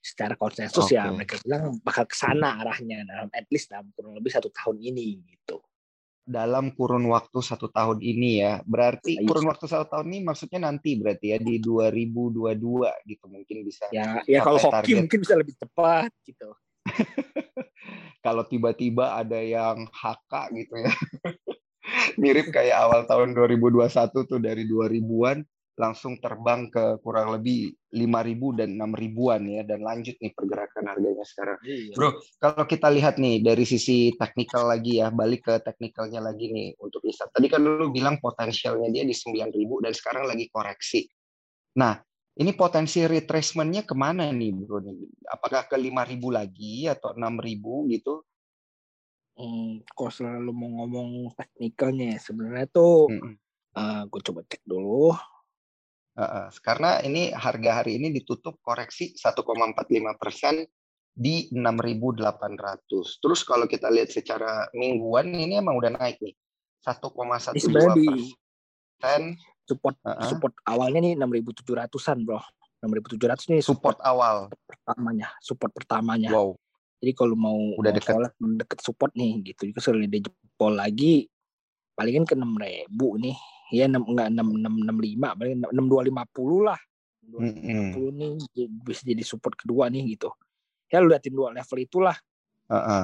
secara 0.03 0.36
konsensus 0.36 0.86
ya 0.91 1.08
Oke. 1.08 1.15
mereka 1.24 1.36
bilang 1.44 1.79
bakal 1.82 2.03
ke 2.08 2.15
sana 2.15 2.60
arahnya 2.60 3.03
dalam 3.08 3.27
at 3.32 3.48
least 3.48 3.72
dalam 3.72 3.88
kurang 3.96 4.13
lebih 4.15 4.32
satu 4.32 4.51
tahun 4.51 4.75
ini 4.79 5.24
gitu. 5.24 5.63
Dalam 6.29 6.77
kurun 6.77 7.09
waktu 7.09 7.41
satu 7.41 7.74
tahun 7.74 8.05
ini 8.05 8.45
ya, 8.45 8.62
berarti 8.62 9.17
Iya. 9.17 9.25
kurun 9.25 9.50
waktu 9.50 9.65
satu 9.65 9.89
tahun 9.89 10.13
ini 10.13 10.19
maksudnya 10.29 10.62
nanti 10.62 10.93
berarti 11.01 11.33
ya 11.33 11.41
di 11.41 11.57
2022 11.57 12.86
gitu 13.09 13.25
mungkin 13.25 13.57
bisa. 13.65 13.89
Ya 13.89 14.21
ya 14.29 14.45
kalau 14.45 14.62
hoki 14.62 14.93
target. 14.93 14.98
mungkin 15.01 15.17
bisa 15.25 15.33
lebih 15.33 15.57
cepat 15.57 16.13
gitu. 16.29 16.53
Kalau 18.19 18.43
tiba-tiba 18.43 19.15
ada 19.15 19.39
yang 19.39 19.88
HK 19.89 20.33
gitu 20.53 20.75
ya. 20.75 20.91
Mirip 22.21 22.51
kayak 22.51 22.75
awal 22.77 23.01
tahun 23.07 23.31
2021 23.33 23.89
tuh 24.27 24.38
dari 24.43 24.67
2000-an 24.67 25.39
langsung 25.79 26.19
terbang 26.19 26.67
ke 26.67 27.00
kurang 27.00 27.39
lebih 27.39 27.71
5.000 27.95 28.59
dan 28.59 28.75
6.000-an 28.75 29.41
ya 29.48 29.62
dan 29.63 29.79
lanjut 29.79 30.12
nih 30.19 30.36
pergerakan 30.36 30.83
harganya 30.91 31.24
sekarang. 31.24 31.57
Iya. 31.63 31.95
Bro, 31.95 32.09
kalau 32.36 32.67
kita 32.67 32.91
lihat 32.91 33.15
nih 33.15 33.39
dari 33.39 33.63
sisi 33.63 34.12
teknikal 34.19 34.67
lagi 34.67 35.00
ya, 35.00 35.07
balik 35.07 35.48
ke 35.48 35.55
teknikalnya 35.63 36.19
lagi 36.19 36.51
nih 36.51 36.75
untuk 36.83 37.00
ISAT. 37.07 37.31
Tadi 37.31 37.48
kan 37.48 37.63
lu 37.63 37.95
bilang 37.95 38.19
potensialnya 38.19 38.91
dia 38.91 39.07
di 39.07 39.15
9.000 39.15 39.55
dan 39.79 39.93
sekarang 39.95 40.27
lagi 40.27 40.51
koreksi. 40.51 41.07
Nah, 41.79 41.95
ini 42.36 42.51
potensi 42.51 43.00
retracement-nya 43.07 43.88
ke 43.88 43.95
mana 43.95 44.27
nih 44.36 44.51
bro? 44.51 44.83
Apakah 45.31 45.63
ke 45.71 45.79
5.000 45.79 46.27
lagi 46.27 46.91
atau 46.91 47.15
6.000 47.15 47.88
gitu? 47.95 48.19
Hmm, 49.39 49.79
kalau 49.95 50.12
selalu 50.12 50.51
mau 50.51 50.83
ngomong 50.83 51.31
teknikalnya 51.39 52.15
ya, 52.15 52.19
sebenarnya 52.19 52.67
tuh 52.67 53.07
Mm-mm. 53.07 53.39
eh 53.79 54.01
gue 54.12 54.21
coba 54.27 54.43
cek 54.43 54.67
dulu. 54.67 55.15
Karena 56.59 56.99
ini 56.99 57.31
harga 57.31 57.83
hari 57.83 57.95
ini 57.95 58.11
ditutup 58.11 58.59
koreksi 58.59 59.15
1,45 59.15 60.19
persen 60.19 60.67
di 61.15 61.47
6.800. 61.51 63.19
Terus 63.19 63.41
kalau 63.43 63.67
kita 63.67 63.91
lihat 63.91 64.11
secara 64.11 64.67
mingguan 64.75 65.31
ini 65.31 65.59
emang 65.59 65.79
udah 65.79 65.95
naik 65.95 66.19
nih. 66.19 66.35
1,12 66.79 67.55
Ini 67.55 67.59
sebenarnya 67.59 67.95
di 67.95 68.07
persen 68.99 69.21
support 69.67 69.95
Heeh. 70.01 70.27
support 70.31 70.53
awalnya 70.63 70.99
nih 71.03 71.13
6.700-an 71.19 72.17
bro. 72.23 72.39
6.700 72.79 73.51
nih 73.51 73.59
support 73.59 73.99
awal. 73.99 74.47
pertamanya, 74.63 75.27
support 75.43 75.71
pertamanya. 75.75 76.31
Wow. 76.31 76.55
Jadi 76.99 77.11
kalau 77.15 77.35
mau 77.35 77.59
Udah 77.79 77.91
mau 77.91 77.99
deket. 77.99 78.11
collab, 78.15 78.31
deket 78.39 78.79
support 78.79 79.11
nih 79.15 79.39
gitu. 79.51 79.71
Juga 79.71 79.79
sekali 79.83 80.07
dia 80.07 80.23
jempol 80.23 80.75
lagi 80.75 81.27
palingan 81.95 82.23
ke 82.23 82.35
6.000 82.35 82.88
nih. 83.23 83.38
Ya 83.69 83.85
6 83.85 84.01
enggak 84.01 84.27
6 84.33 84.47
6 84.57 84.73
65 84.89 85.38
paling 85.38 85.53
6250 85.61 86.67
lah. 86.67 86.79
Mm-mm. 87.29 87.93
6250 87.93 88.17
nih 88.17 88.31
j- 88.57 88.71
bisa 88.81 89.01
jadi 89.05 89.23
support 89.23 89.53
kedua 89.53 89.85
nih 89.93 90.17
gitu. 90.17 90.33
Ya 90.89 90.97
lu 91.03 91.13
liatin 91.13 91.33
dua 91.38 91.53
level 91.53 91.77
itulah. 91.77 92.17
Heeh. 92.69 93.03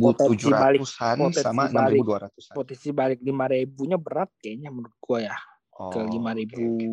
Potensi 0.00 0.48
balik 0.48 0.82
6.700-an 0.88 1.16
potensi 1.20 1.44
sama 1.44 1.62
balik 1.68 2.00
6.200-an. 2.00 2.54
potensi 2.56 2.88
balik 2.96 3.18
5000-nya 3.20 3.98
berat 4.00 4.30
kayaknya 4.40 4.70
menurut 4.72 4.96
gua 4.98 5.18
ya. 5.20 5.36
Oh, 5.78 5.94
ke 5.94 5.98
oke, 6.02 6.10
5000 6.10 6.58
oke. 6.58 6.88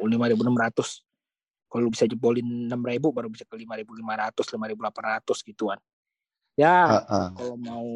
5600. 0.00 1.04
Kalau 1.68 1.88
bisa 1.88 2.04
jebolin 2.08 2.46
6000 2.70 3.12
baru 3.12 3.28
bisa 3.28 3.44
ke 3.44 3.56
5500, 3.60 4.48
5800 4.48 5.48
gituan. 5.48 5.78
Ya, 6.56 7.00
Heeh. 7.04 7.26
kalau 7.36 7.56
mau 7.60 7.88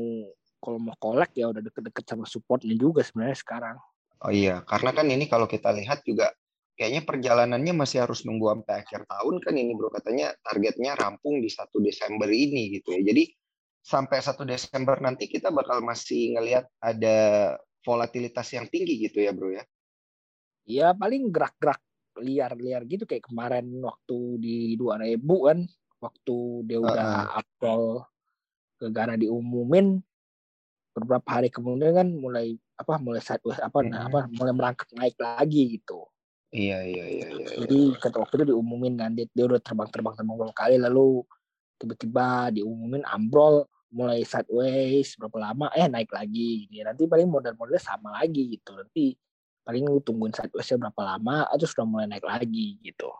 kalau 0.63 0.79
mau 0.81 0.97
kolek 0.99 1.37
ya 1.37 1.53
udah 1.53 1.63
deket-deket 1.63 2.05
sama 2.05 2.25
supportnya 2.25 2.75
juga 2.75 3.05
sebenarnya 3.05 3.39
sekarang. 3.39 3.77
Oh 4.25 4.33
iya, 4.33 4.65
karena 4.65 4.91
kan 4.97 5.07
ini 5.13 5.29
kalau 5.29 5.45
kita 5.45 5.71
lihat 5.77 6.01
juga 6.03 6.33
kayaknya 6.77 7.05
perjalanannya 7.05 7.73
masih 7.73 8.05
harus 8.05 8.25
nunggu 8.25 8.53
sampai 8.53 8.85
akhir 8.85 9.09
tahun 9.09 9.35
kan 9.41 9.55
ini 9.57 9.73
bro 9.77 9.89
katanya 9.89 10.33
targetnya 10.45 10.93
rampung 10.97 11.41
di 11.41 11.49
1 11.49 11.69
Desember 11.81 12.29
ini 12.29 12.81
gitu 12.81 12.97
ya. 12.97 13.01
Jadi 13.13 13.33
sampai 13.81 14.19
1 14.21 14.45
Desember 14.45 14.97
nanti 15.01 15.29
kita 15.29 15.53
bakal 15.53 15.81
masih 15.85 16.37
ngelihat 16.37 16.69
ada 16.81 17.17
volatilitas 17.85 18.51
yang 18.53 18.69
tinggi 18.69 19.09
gitu 19.09 19.25
ya 19.25 19.33
bro 19.33 19.53
ya. 19.53 19.65
Ya 20.67 20.89
paling 20.97 21.31
gerak-gerak 21.33 21.81
liar-liar 22.17 22.83
gitu 22.89 23.05
kayak 23.05 23.29
kemarin 23.29 23.69
waktu 23.85 24.19
di 24.41 24.57
2000 24.81 25.21
kan 25.21 25.59
waktu 26.01 26.37
dia 26.65 26.79
udah 26.81 27.37
April 27.37 28.05
negara 28.81 29.17
diumumin 29.17 30.01
beberapa 30.97 31.29
hari 31.29 31.53
kemudian 31.53 31.93
kan 31.93 32.09
mulai 32.09 32.57
apa 32.81 32.97
mulai 32.97 33.21
sideways 33.21 33.61
apa 33.61 33.85
Hmm. 33.85 33.93
apa 33.93 34.19
mulai 34.33 34.53
merangkak 34.57 34.89
naik 34.97 35.17
lagi 35.21 35.77
gitu. 35.77 36.09
Iya 36.57 36.81
iya 36.89 37.05
iya 37.05 37.27
iya. 37.37 37.47
iya. 37.53 37.57
Jadi 37.69 37.81
kata 38.01 38.17
waktu 38.17 38.35
itu 38.41 38.45
diumumin 38.57 38.97
kan 38.97 39.13
dia, 39.13 39.29
dia 39.29 39.45
udah 39.45 39.61
terbang-terbang 39.61 40.15
terbang 40.17 40.37
beberapa 40.41 40.57
kali 40.57 40.81
lalu 40.81 41.21
tiba-tiba 41.77 42.49
diumumin 42.57 43.05
ambrol 43.05 43.69
mulai 43.93 44.25
sideways 44.25 45.13
berapa 45.21 45.53
lama 45.53 45.69
eh 45.77 45.85
naik 45.85 46.09
lagi 46.17 46.65
gitu. 46.73 46.81
Nanti 46.81 47.05
paling 47.05 47.29
model-modelnya 47.29 47.83
sama 47.83 48.17
lagi 48.17 48.57
gitu. 48.57 48.73
Nanti 48.73 49.13
paling 49.67 49.85
lu 49.85 50.01
tungguin 50.01 50.33
sidewaysnya 50.33 50.89
berapa 50.89 51.03
lama 51.05 51.45
atau 51.53 51.67
sudah 51.69 51.85
mulai 51.85 52.07
naik 52.09 52.25
lagi 52.25 52.81
gitu. 52.81 53.11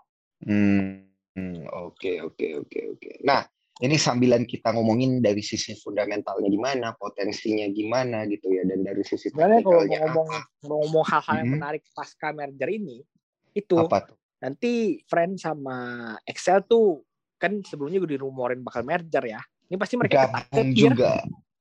Hmm, 0.47 1.05
hmm, 1.37 1.69
oke 1.69 2.13
oke 2.25 2.47
oke 2.65 2.81
oke. 2.97 3.11
Nah, 3.25 3.45
ini 3.77 4.01
sambilan 4.01 4.49
kita 4.49 4.73
ngomongin 4.73 5.21
dari 5.21 5.45
sisi 5.45 5.77
fundamentalnya 5.77 6.49
gimana, 6.49 6.97
potensinya 6.97 7.69
gimana 7.69 8.25
gitu 8.25 8.49
ya, 8.49 8.65
dan 8.65 8.81
dari 8.81 9.05
sisi 9.05 9.29
Sebenarnya 9.29 9.61
kalau 9.61 9.85
ngomong 9.85 10.29
mau 10.65 10.79
ngomong 10.81 11.05
hal-hal 11.05 11.35
yang 11.45 11.49
Mhm. 11.53 11.57
menarik 11.61 11.83
pasca 11.93 12.33
merger 12.33 12.71
ini 12.73 13.05
itu 13.53 13.77
apa 13.77 14.09
tuh? 14.13 14.17
nanti 14.41 15.01
Friend 15.05 15.37
sama 15.37 15.77
Excel 16.25 16.65
tuh 16.65 17.05
kan 17.37 17.61
sebelumnya 17.69 18.01
gue 18.01 18.17
dirumorin 18.17 18.65
bakal 18.65 18.81
merger 18.81 19.25
ya. 19.29 19.41
Ini 19.69 19.77
pasti 19.77 20.01
mereka 20.01 20.25
Gabung 20.25 20.33
ketakutan 20.41 20.69
juga. 20.73 21.13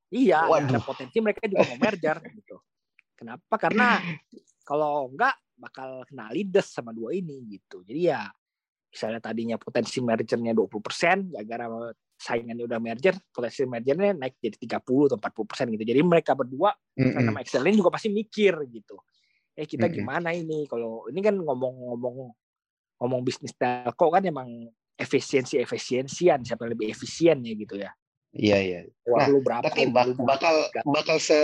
Iya, 0.07 0.39
ya 0.48 0.55
ada 0.63 0.79
potensi 0.79 1.17
mereka 1.19 1.43
juga 1.51 1.67
mau 1.67 1.79
merger 1.84 2.17
gitu. 2.31 2.55
Kenapa? 3.19 3.55
Karena 3.60 4.00
kalau 4.63 5.12
enggak 5.12 5.36
bakal 5.60 6.07
kena 6.07 6.31
lides 6.31 6.72
sama 6.72 6.95
dua 6.95 7.12
ini 7.12 7.43
gitu. 7.60 7.84
Jadi 7.84 8.07
ya 8.07 8.27
misalnya 8.88 9.19
tadinya 9.19 9.60
potensi 9.60 10.00
mergernya 10.00 10.55
20% 10.55 11.36
gara-gara 11.36 11.91
saingannya 12.15 12.63
udah 12.63 12.79
merger, 12.79 13.15
potensi 13.29 13.67
mergernya 13.67 14.15
naik 14.15 14.39
jadi 14.39 14.55
30 14.55 15.12
atau 15.12 15.17
40% 15.19 15.75
gitu. 15.75 15.84
Jadi 15.84 16.01
mereka 16.01 16.31
berdua 16.34 16.72
Mm-mm. 16.95 17.27
sama 17.27 17.39
Excel 17.43 17.67
ini 17.67 17.75
juga 17.79 17.91
pasti 17.91 18.07
mikir 18.10 18.55
gitu. 18.72 18.95
Eh 19.55 19.67
kita 19.67 19.88
Mm-mm. 19.88 19.95
gimana 20.00 20.29
ini 20.31 20.63
kalau 20.67 21.07
ini 21.12 21.19
kan 21.19 21.36
ngomong-ngomong 21.36 22.31
ngomong 23.03 23.22
bisnis 23.27 23.51
telco 23.55 24.07
kan 24.07 24.24
emang 24.24 24.48
efisiensi 24.95 25.60
efisiensian 25.60 26.39
siapa 26.48 26.63
yang 26.63 26.72
lebih 26.79 26.88
efisien 26.95 27.43
ya 27.43 27.53
gitu 27.53 27.75
ya. 27.75 27.91
Iya 28.36 28.57
iya. 28.60 28.79
Wah, 29.05 29.22
Nah, 29.22 29.27
lu 29.29 29.39
berapa? 29.43 29.63
Tapi 29.69 29.91
bak- 29.91 30.17
bakal 30.17 30.55
bakal 30.88 31.17
se 31.22 31.38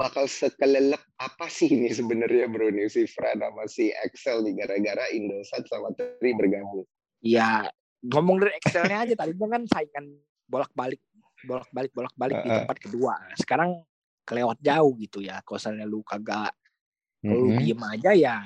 bakal 0.00 0.26
sekelelep 0.26 1.00
apa 1.16 1.46
sih 1.46 1.70
ini 1.70 1.92
sebenarnya 1.92 2.50
Bro 2.50 2.72
nih 2.72 2.90
si 2.90 3.06
Fran 3.06 3.40
sama 3.40 3.64
si 3.70 3.92
Excel 3.94 4.42
nih 4.42 4.64
gara-gara 4.64 5.06
Indosat 5.14 5.64
sama 5.70 5.94
Tri 5.94 6.34
bergabung. 6.34 6.84
Ya, 7.24 7.68
ngomong 8.04 8.36
dari 8.42 8.52
Excelnya 8.58 8.98
aja 9.08 9.14
tadi 9.16 9.32
kan 9.36 9.62
saingan 9.64 10.04
bolak-balik, 10.46 11.00
bolak-balik, 11.42 11.92
bolak-balik 11.92 12.36
di 12.42 12.48
Heeh. 12.50 12.58
tempat 12.62 12.76
kedua. 12.78 13.14
Sekarang 13.38 13.82
kelewat 14.26 14.58
jauh 14.62 14.92
gitu 14.98 15.22
ya. 15.22 15.42
Kalau 15.42 15.58
misalnya 15.58 15.86
lu 15.86 16.00
kagak, 16.02 16.54
kalau 17.22 17.38
lu 17.42 17.50
diem 17.58 17.82
aja 17.82 18.10
ya, 18.14 18.36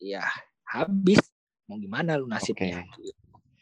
ya 0.00 0.24
habis. 0.68 1.20
Mau 1.68 1.78
gimana 1.78 2.18
lu 2.18 2.26
nasibnya? 2.26 2.82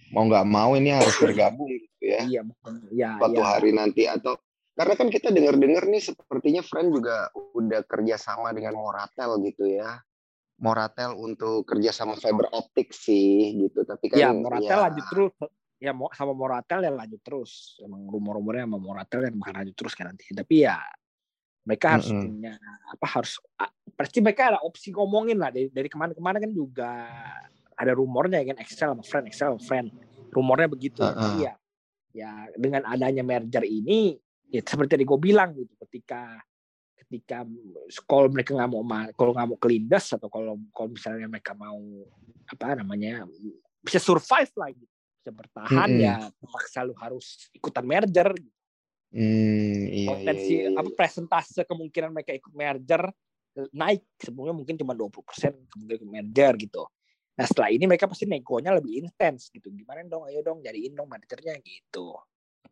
Mau 0.08 0.24
nggak 0.24 0.46
mau 0.48 0.72
ini 0.72 0.88
harus 0.96 1.12
bergabung 1.20 1.68
gitu 1.68 2.04
ya. 2.08 2.20
Iya, 2.24 2.40
ya, 2.88 3.10
Suatu 3.20 3.42
ya. 3.44 3.46
hari 3.46 3.70
nanti 3.76 4.08
atau 4.08 4.40
karena 4.78 4.94
kan 4.94 5.08
kita 5.10 5.28
dengar-dengar 5.34 5.90
nih 5.90 6.00
sepertinya 6.00 6.62
Fran 6.62 6.88
juga 6.88 7.28
udah 7.34 7.82
kerjasama 7.84 8.54
dengan 8.54 8.78
Moratel 8.78 9.42
gitu 9.44 9.68
ya. 9.68 10.00
Moratel 10.58 11.14
untuk 11.14 11.62
kerjasama 11.66 12.18
fiber 12.18 12.50
optik 12.50 12.90
sih 12.90 13.54
gitu. 13.66 13.86
Tapi 13.86 14.10
kan 14.10 14.18
Ya, 14.18 14.28
Moratel 14.34 14.78
ya, 14.78 14.84
lanjut 14.90 15.06
terus. 15.06 15.34
Ya, 15.78 15.92
sama 15.94 16.34
Moratel 16.34 16.80
ya 16.82 16.90
lanjut 16.90 17.20
terus. 17.22 17.78
Emang 17.78 18.10
rumor-rumornya 18.10 18.66
sama 18.66 18.78
Moratel 18.82 19.30
kan 19.30 19.32
bakal 19.38 19.54
lanjut 19.62 19.76
terus 19.78 19.94
kan 19.94 20.10
nanti. 20.10 20.26
Tapi 20.34 20.66
ya 20.66 20.82
mereka 21.68 22.00
harus 22.00 22.08
Mm-mm. 22.08 22.24
punya 22.24 22.52
apa 22.88 23.06
harus 23.20 23.32
pasti 23.92 24.18
mereka 24.24 24.56
ada 24.56 24.60
opsi 24.64 24.88
ngomongin 24.88 25.36
lah 25.36 25.52
dari 25.52 25.68
dari 25.68 25.88
kemarin-kemarin 25.92 26.48
kan 26.48 26.52
juga 26.56 26.90
ada 27.76 27.92
rumornya 27.92 28.40
kan 28.40 28.56
Excel 28.64 28.96
sama 28.96 29.04
friend 29.04 29.28
Excel 29.28 29.52
sama 29.52 29.60
friend 29.60 29.92
rumornya 30.32 30.68
begitu 30.72 31.04
Uh-uh. 31.04 31.12
Tapi 31.12 31.44
ya 31.44 31.52
ya 32.16 32.30
dengan 32.56 32.88
adanya 32.88 33.20
merger 33.20 33.68
ini 33.68 34.16
ya 34.48 34.64
seperti 34.64 34.96
tadi 34.96 35.04
gue 35.04 35.18
bilang 35.20 35.52
gitu 35.52 35.76
ketika 35.84 36.40
ketika 37.08 37.48
kalau 38.04 38.28
mereka 38.28 38.52
nggak 38.52 38.68
mau 38.68 38.84
ma- 38.84 39.08
kalau 39.16 39.32
nggak 39.32 39.48
mau 39.48 39.58
kelindas 39.58 40.12
atau 40.12 40.28
kalau 40.28 40.60
kalau 40.76 40.92
misalnya 40.92 41.24
mereka 41.24 41.56
mau 41.56 41.80
apa 42.44 42.76
namanya 42.76 43.24
bisa 43.80 43.96
survive 43.96 44.52
lah 44.60 44.68
gitu 44.76 44.92
bisa 45.24 45.30
bertahan 45.32 45.88
Mm-mm. 45.88 46.04
ya 46.04 46.28
terpaksa 46.36 46.84
lu 46.84 46.92
harus 47.00 47.48
ikutan 47.56 47.84
merger 47.88 48.36
Hmm, 49.08 49.88
iya, 49.88 50.04
potensi 50.12 50.52
iya, 50.52 50.68
iya, 50.68 50.76
apa 50.76 50.92
presentase 50.92 51.64
kemungkinan 51.64 52.12
mereka 52.12 52.36
ikut 52.36 52.52
merger 52.52 53.08
naik 53.72 54.04
sebelumnya 54.20 54.52
mungkin 54.52 54.76
cuma 54.76 54.92
20% 54.92 55.56
kemungkinan 55.64 55.96
ikut 55.96 56.10
merger 56.12 56.52
gitu. 56.60 56.84
Nah 57.40 57.46
setelah 57.48 57.72
ini 57.72 57.88
mereka 57.88 58.04
pasti 58.04 58.28
negonya 58.28 58.76
lebih 58.76 59.00
intens 59.00 59.48
gitu. 59.48 59.72
Gimana 59.72 60.04
dong, 60.04 60.28
ayo 60.28 60.44
dong 60.44 60.60
jadiin 60.60 60.92
dong 60.92 61.08
mergernya 61.08 61.56
gitu. 61.64 62.20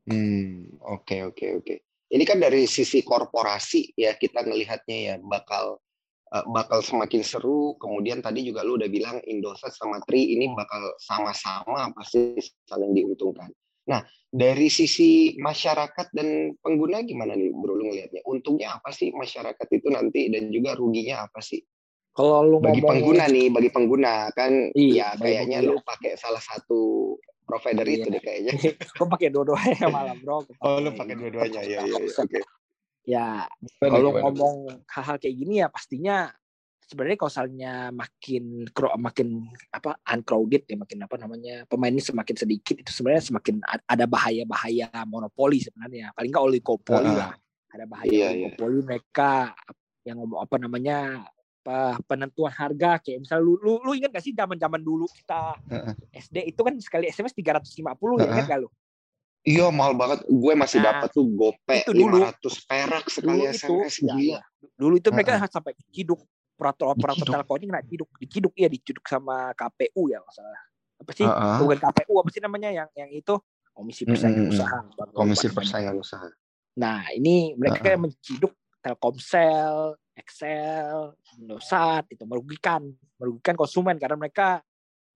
Hmm, 0.04 0.76
oke 0.84 1.32
oke 1.32 1.46
oke. 1.64 1.74
Ini 2.06 2.22
kan 2.22 2.38
dari 2.38 2.70
sisi 2.70 3.02
korporasi 3.02 3.98
ya 3.98 4.14
kita 4.14 4.46
ngelihatnya 4.46 4.96
ya 4.96 5.14
bakal 5.18 5.82
eh, 6.30 6.44
bakal 6.46 6.80
semakin 6.82 7.22
seru. 7.26 7.75
Kemudian 7.82 8.22
tadi 8.22 8.46
juga 8.46 8.62
lu 8.62 8.78
udah 8.78 8.86
bilang 8.86 9.18
Indosat 9.26 9.75
sama 9.75 9.98
Tri 10.06 10.34
ini 10.38 10.50
bakal 10.54 10.94
sama-sama 11.02 11.90
pasti 11.98 12.38
saling 12.66 12.94
diuntungkan. 12.94 13.50
Nah, 13.86 14.02
dari 14.30 14.66
sisi 14.66 15.38
masyarakat 15.38 16.10
dan 16.10 16.50
pengguna 16.58 17.06
gimana 17.06 17.38
nih 17.38 17.54
Bro 17.54 17.78
lu 17.78 17.86
ngelihatnya? 17.90 18.22
Untungnya 18.26 18.78
apa 18.78 18.90
sih 18.90 19.14
masyarakat 19.14 19.66
itu 19.70 19.88
nanti 19.94 20.26
dan 20.26 20.50
juga 20.50 20.75
ruginya 20.75 21.26
apa 21.26 21.38
sih? 21.38 21.62
Kalau 22.16 22.42
lu 22.42 22.56
Bagi 22.64 22.80
pengguna 22.80 23.28
nih, 23.28 23.52
bagi 23.52 23.70
pengguna 23.70 24.32
kan 24.32 24.72
Iya, 24.72 25.14
ya 25.14 25.20
kayaknya 25.20 25.58
pengguna. 25.62 25.76
lu 25.78 25.84
pakai 25.84 26.12
salah 26.16 26.40
satu 26.40 27.14
provider 27.46 27.86
itu 27.86 28.04
Iya. 28.04 28.14
deh 28.18 28.22
kayaknya. 28.22 28.52
gue 28.98 29.06
pakai 29.08 29.28
dua-duanya 29.30 29.86
malah 29.94 30.18
bro. 30.18 30.42
Oh, 30.58 30.76
lu 30.78 30.90
pakai 30.92 31.14
dua-duanya. 31.14 31.60
Ya, 31.62 31.80
ya, 31.80 31.86
ya. 31.86 31.96
Oke. 32.18 32.40
Ya 33.06 33.26
kalau 33.78 34.18
ngomong 34.18 34.82
hal-hal 34.90 35.16
kayak 35.16 35.36
gini 35.38 35.62
ya 35.62 35.70
pastinya 35.70 36.26
sebenarnya 36.82 37.14
kalau 37.14 37.30
misalnya 37.30 37.72
makin 37.90 38.44
cro- 38.70 38.98
makin 38.98 39.46
apa 39.70 39.94
uncrowded 40.02 40.66
ya 40.66 40.74
makin 40.74 41.06
apa 41.06 41.14
namanya 41.14 41.62
pemainnya 41.66 42.02
semakin 42.02 42.34
sedikit 42.34 42.74
itu 42.78 42.90
sebenarnya 42.90 43.30
semakin 43.30 43.62
ada 43.62 44.06
bahaya-bahaya 44.06 44.90
monopoli 45.06 45.62
sebenarnya 45.62 46.10
paling 46.14 46.30
nggak 46.30 46.47
oligopoli 46.47 47.10
lah 47.10 47.30
ada 47.71 47.86
bahaya 47.86 48.10
Iya, 48.10 48.26
iya. 48.26 48.30
oligopoli 48.50 48.78
mereka 48.82 49.54
yang 50.02 50.23
ngomong 50.23 50.42
apa 50.42 50.56
namanya 50.58 50.99
penentuan 52.06 52.52
harga 52.54 53.02
kayak 53.02 53.26
misal 53.26 53.42
lu 53.42 53.58
lu, 53.58 53.82
lu 53.82 53.92
ingat 53.92 54.14
gak 54.14 54.24
sih 54.24 54.30
zaman 54.32 54.54
zaman 54.54 54.78
dulu 54.78 55.06
kita 55.10 55.58
Heeh. 55.66 55.94
SD 56.22 56.36
itu 56.54 56.60
kan 56.62 56.74
sekali 56.78 57.10
SMS 57.10 57.34
350 57.34 57.82
ya 57.82 57.90
Heeh. 58.22 58.32
ingat 58.38 58.46
gak 58.46 58.60
lu 58.62 58.70
Iya 59.46 59.70
mahal 59.70 59.94
banget. 59.94 60.26
Gue 60.26 60.58
masih 60.58 60.82
Nah, 60.82 60.98
dapat 60.98 61.14
tuh 61.14 61.22
gope 61.30 61.78
itu 61.78 61.94
dulu. 61.94 62.18
500 62.18 62.66
perak 62.66 63.04
sekali 63.06 63.30
dulu 63.30 63.42
itu 63.46 63.54
SMS 63.62 63.94
ya, 64.02 64.14
gila. 64.18 64.34
ya. 64.34 64.40
dulu 64.74 64.94
itu 64.98 65.08
mereka 65.14 65.30
Heeh. 65.38 65.46
sampai 65.46 65.72
ciduk 65.94 66.20
operator 66.58 66.86
operator 66.90 67.14
Diciduk. 67.22 67.34
telkomnya 67.38 67.66
kena 67.70 67.82
ciduk 67.86 68.10
diciduk 68.18 68.54
ya 68.58 68.66
diciduk 68.66 69.06
sama 69.06 69.54
KPU 69.54 70.10
ya 70.10 70.18
masalah 70.18 70.58
apa 70.96 71.10
sih 71.14 71.26
Heeh. 71.28 71.56
bukan 71.62 71.78
KPU 71.78 72.14
apa 72.18 72.28
sih 72.34 72.42
namanya 72.42 72.70
yang 72.74 72.88
yang 72.96 73.10
itu 73.12 73.34
komisi 73.70 74.02
persaingan 74.02 74.34
Mm, 74.34 74.42
mm, 74.42 74.50
mm. 74.50 74.54
usaha 74.56 74.78
Komisi. 75.14 75.46
Persaingan 75.52 75.94
Usaha. 76.00 76.26
nah 76.74 77.06
ini 77.14 77.54
mereka 77.54 77.84
kayak 77.84 78.00
menciduk 78.02 78.50
Telkomsel 78.82 79.94
Excel 80.16 81.12
Indosat 81.36 82.08
itu 82.08 82.24
merugikan 82.24 82.88
merugikan 83.20 83.52
konsumen 83.52 84.00
karena 84.00 84.16
mereka 84.16 84.64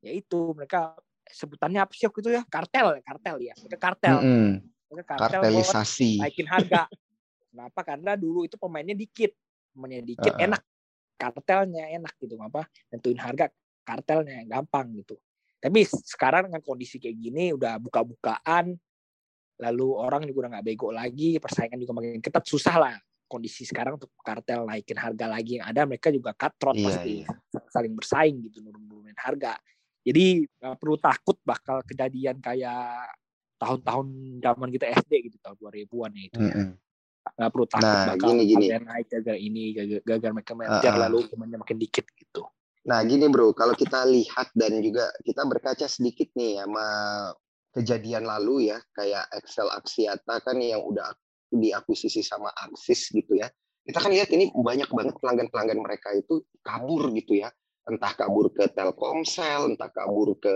ya 0.04 0.12
itu 0.12 0.52
mereka 0.52 0.92
sebutannya 1.24 1.80
apa 1.80 1.92
sih 1.96 2.04
waktu 2.04 2.20
itu 2.20 2.30
ya 2.36 2.42
kartel 2.44 3.00
kartel 3.00 3.36
ya 3.40 3.54
mereka 3.64 3.78
kartel 3.80 4.16
Mm-mm. 4.20 4.50
mereka 4.92 5.06
kartel 5.16 5.40
Kartelisasi. 5.46 6.20
naikin 6.20 6.48
harga. 6.50 6.90
Kenapa? 7.50 7.80
Karena 7.82 8.14
dulu 8.14 8.46
itu 8.46 8.54
pemainnya 8.54 8.94
dikit, 8.94 9.34
pemainnya 9.74 10.06
dikit 10.06 10.34
Heeh. 10.38 10.46
enak, 10.46 10.62
kartelnya 11.18 11.90
enak 11.98 12.14
gitu, 12.22 12.38
apa? 12.38 12.62
Nentuin 12.94 13.18
harga 13.18 13.50
kartelnya 13.82 14.46
gampang 14.46 14.94
gitu. 15.02 15.18
Tapi 15.58 15.82
sekarang 15.82 16.46
dengan 16.46 16.62
kondisi 16.62 17.02
kayak 17.02 17.16
gini 17.18 17.50
udah 17.50 17.82
buka-bukaan, 17.82 18.78
lalu 19.58 19.86
orang 19.98 20.30
juga 20.30 20.46
udah 20.46 20.50
nggak 20.58 20.66
bego 20.70 20.94
lagi, 20.94 21.42
persaingan 21.42 21.78
juga 21.82 21.92
makin 21.98 22.22
ketat, 22.22 22.46
susah 22.46 22.76
lah 22.78 22.94
kondisi 23.30 23.62
sekarang 23.62 23.94
untuk 23.94 24.10
kartel 24.18 24.66
naikin 24.66 24.98
harga 24.98 25.30
lagi 25.30 25.62
yang 25.62 25.70
ada 25.70 25.86
mereka 25.86 26.10
juga 26.10 26.34
cutthroat 26.34 26.74
Iya, 26.74 26.86
pasti 26.90 27.14
iya. 27.22 27.28
saling 27.70 27.94
bersaing 27.94 28.36
gitu 28.50 28.58
nurun-nurunin 28.60 29.14
harga. 29.14 29.54
Jadi 30.02 30.42
nggak 30.58 30.76
perlu 30.76 30.96
takut 30.98 31.38
bakal 31.46 31.86
kejadian 31.86 32.42
kayak 32.42 33.06
tahun-tahun 33.56 34.06
zaman 34.40 34.68
kita 34.72 34.86
SD 34.98 35.12
gitu 35.30 35.36
tahun 35.38 35.56
2000-an 35.60 36.10
ya 36.16 36.22
itu 36.26 36.38
ya 36.40 36.54
Mm-mm. 36.56 36.68
nggak 37.36 37.50
perlu 37.52 37.66
takut 37.68 37.84
Nah, 37.86 38.06
bakal 38.10 38.28
gini, 38.32 38.42
gini. 38.48 38.66
harga 38.72 38.78
naik 38.82 39.06
gara 39.12 39.34
ini 39.36 39.62
gara- 39.76 40.18
gara 40.18 40.32
mereka 40.32 40.52
merger 40.56 40.90
Uh-uh. 40.90 41.02
lalu 41.06 41.18
temannya 41.28 41.58
makin 41.60 41.78
dikit 41.78 42.06
gitu 42.16 42.42
Nah 42.80 43.04
gini 43.04 43.28
bro, 43.28 43.52
kalau 43.52 43.76
kita 43.76 44.08
lihat 44.08 44.56
dan 44.56 44.80
juga 44.80 45.12
kita 45.20 45.44
berkaca 45.44 45.84
sedikit 45.84 46.32
nih 46.32 46.64
sama 46.64 46.86
kejadian 47.76 48.24
lalu 48.24 48.72
ya, 48.72 48.80
kayak 48.96 49.28
Excel 49.36 49.68
Axiata 49.68 50.40
kan 50.40 50.56
yang 50.56 50.80
udah 50.80 51.12
diakuisisi 51.52 52.22
sama 52.22 52.50
Axis 52.54 53.10
gitu 53.10 53.36
ya. 53.38 53.50
Kita 53.82 53.98
kan 53.98 54.12
lihat 54.12 54.30
ini 54.30 54.52
banyak 54.54 54.92
banget 54.92 55.14
pelanggan-pelanggan 55.18 55.80
mereka 55.80 56.14
itu 56.14 56.46
kabur 56.62 57.10
gitu 57.16 57.42
ya. 57.42 57.50
Entah 57.88 58.12
kabur 58.14 58.52
ke 58.54 58.70
Telkomsel, 58.70 59.74
entah 59.74 59.90
kabur 59.90 60.36
ke 60.38 60.54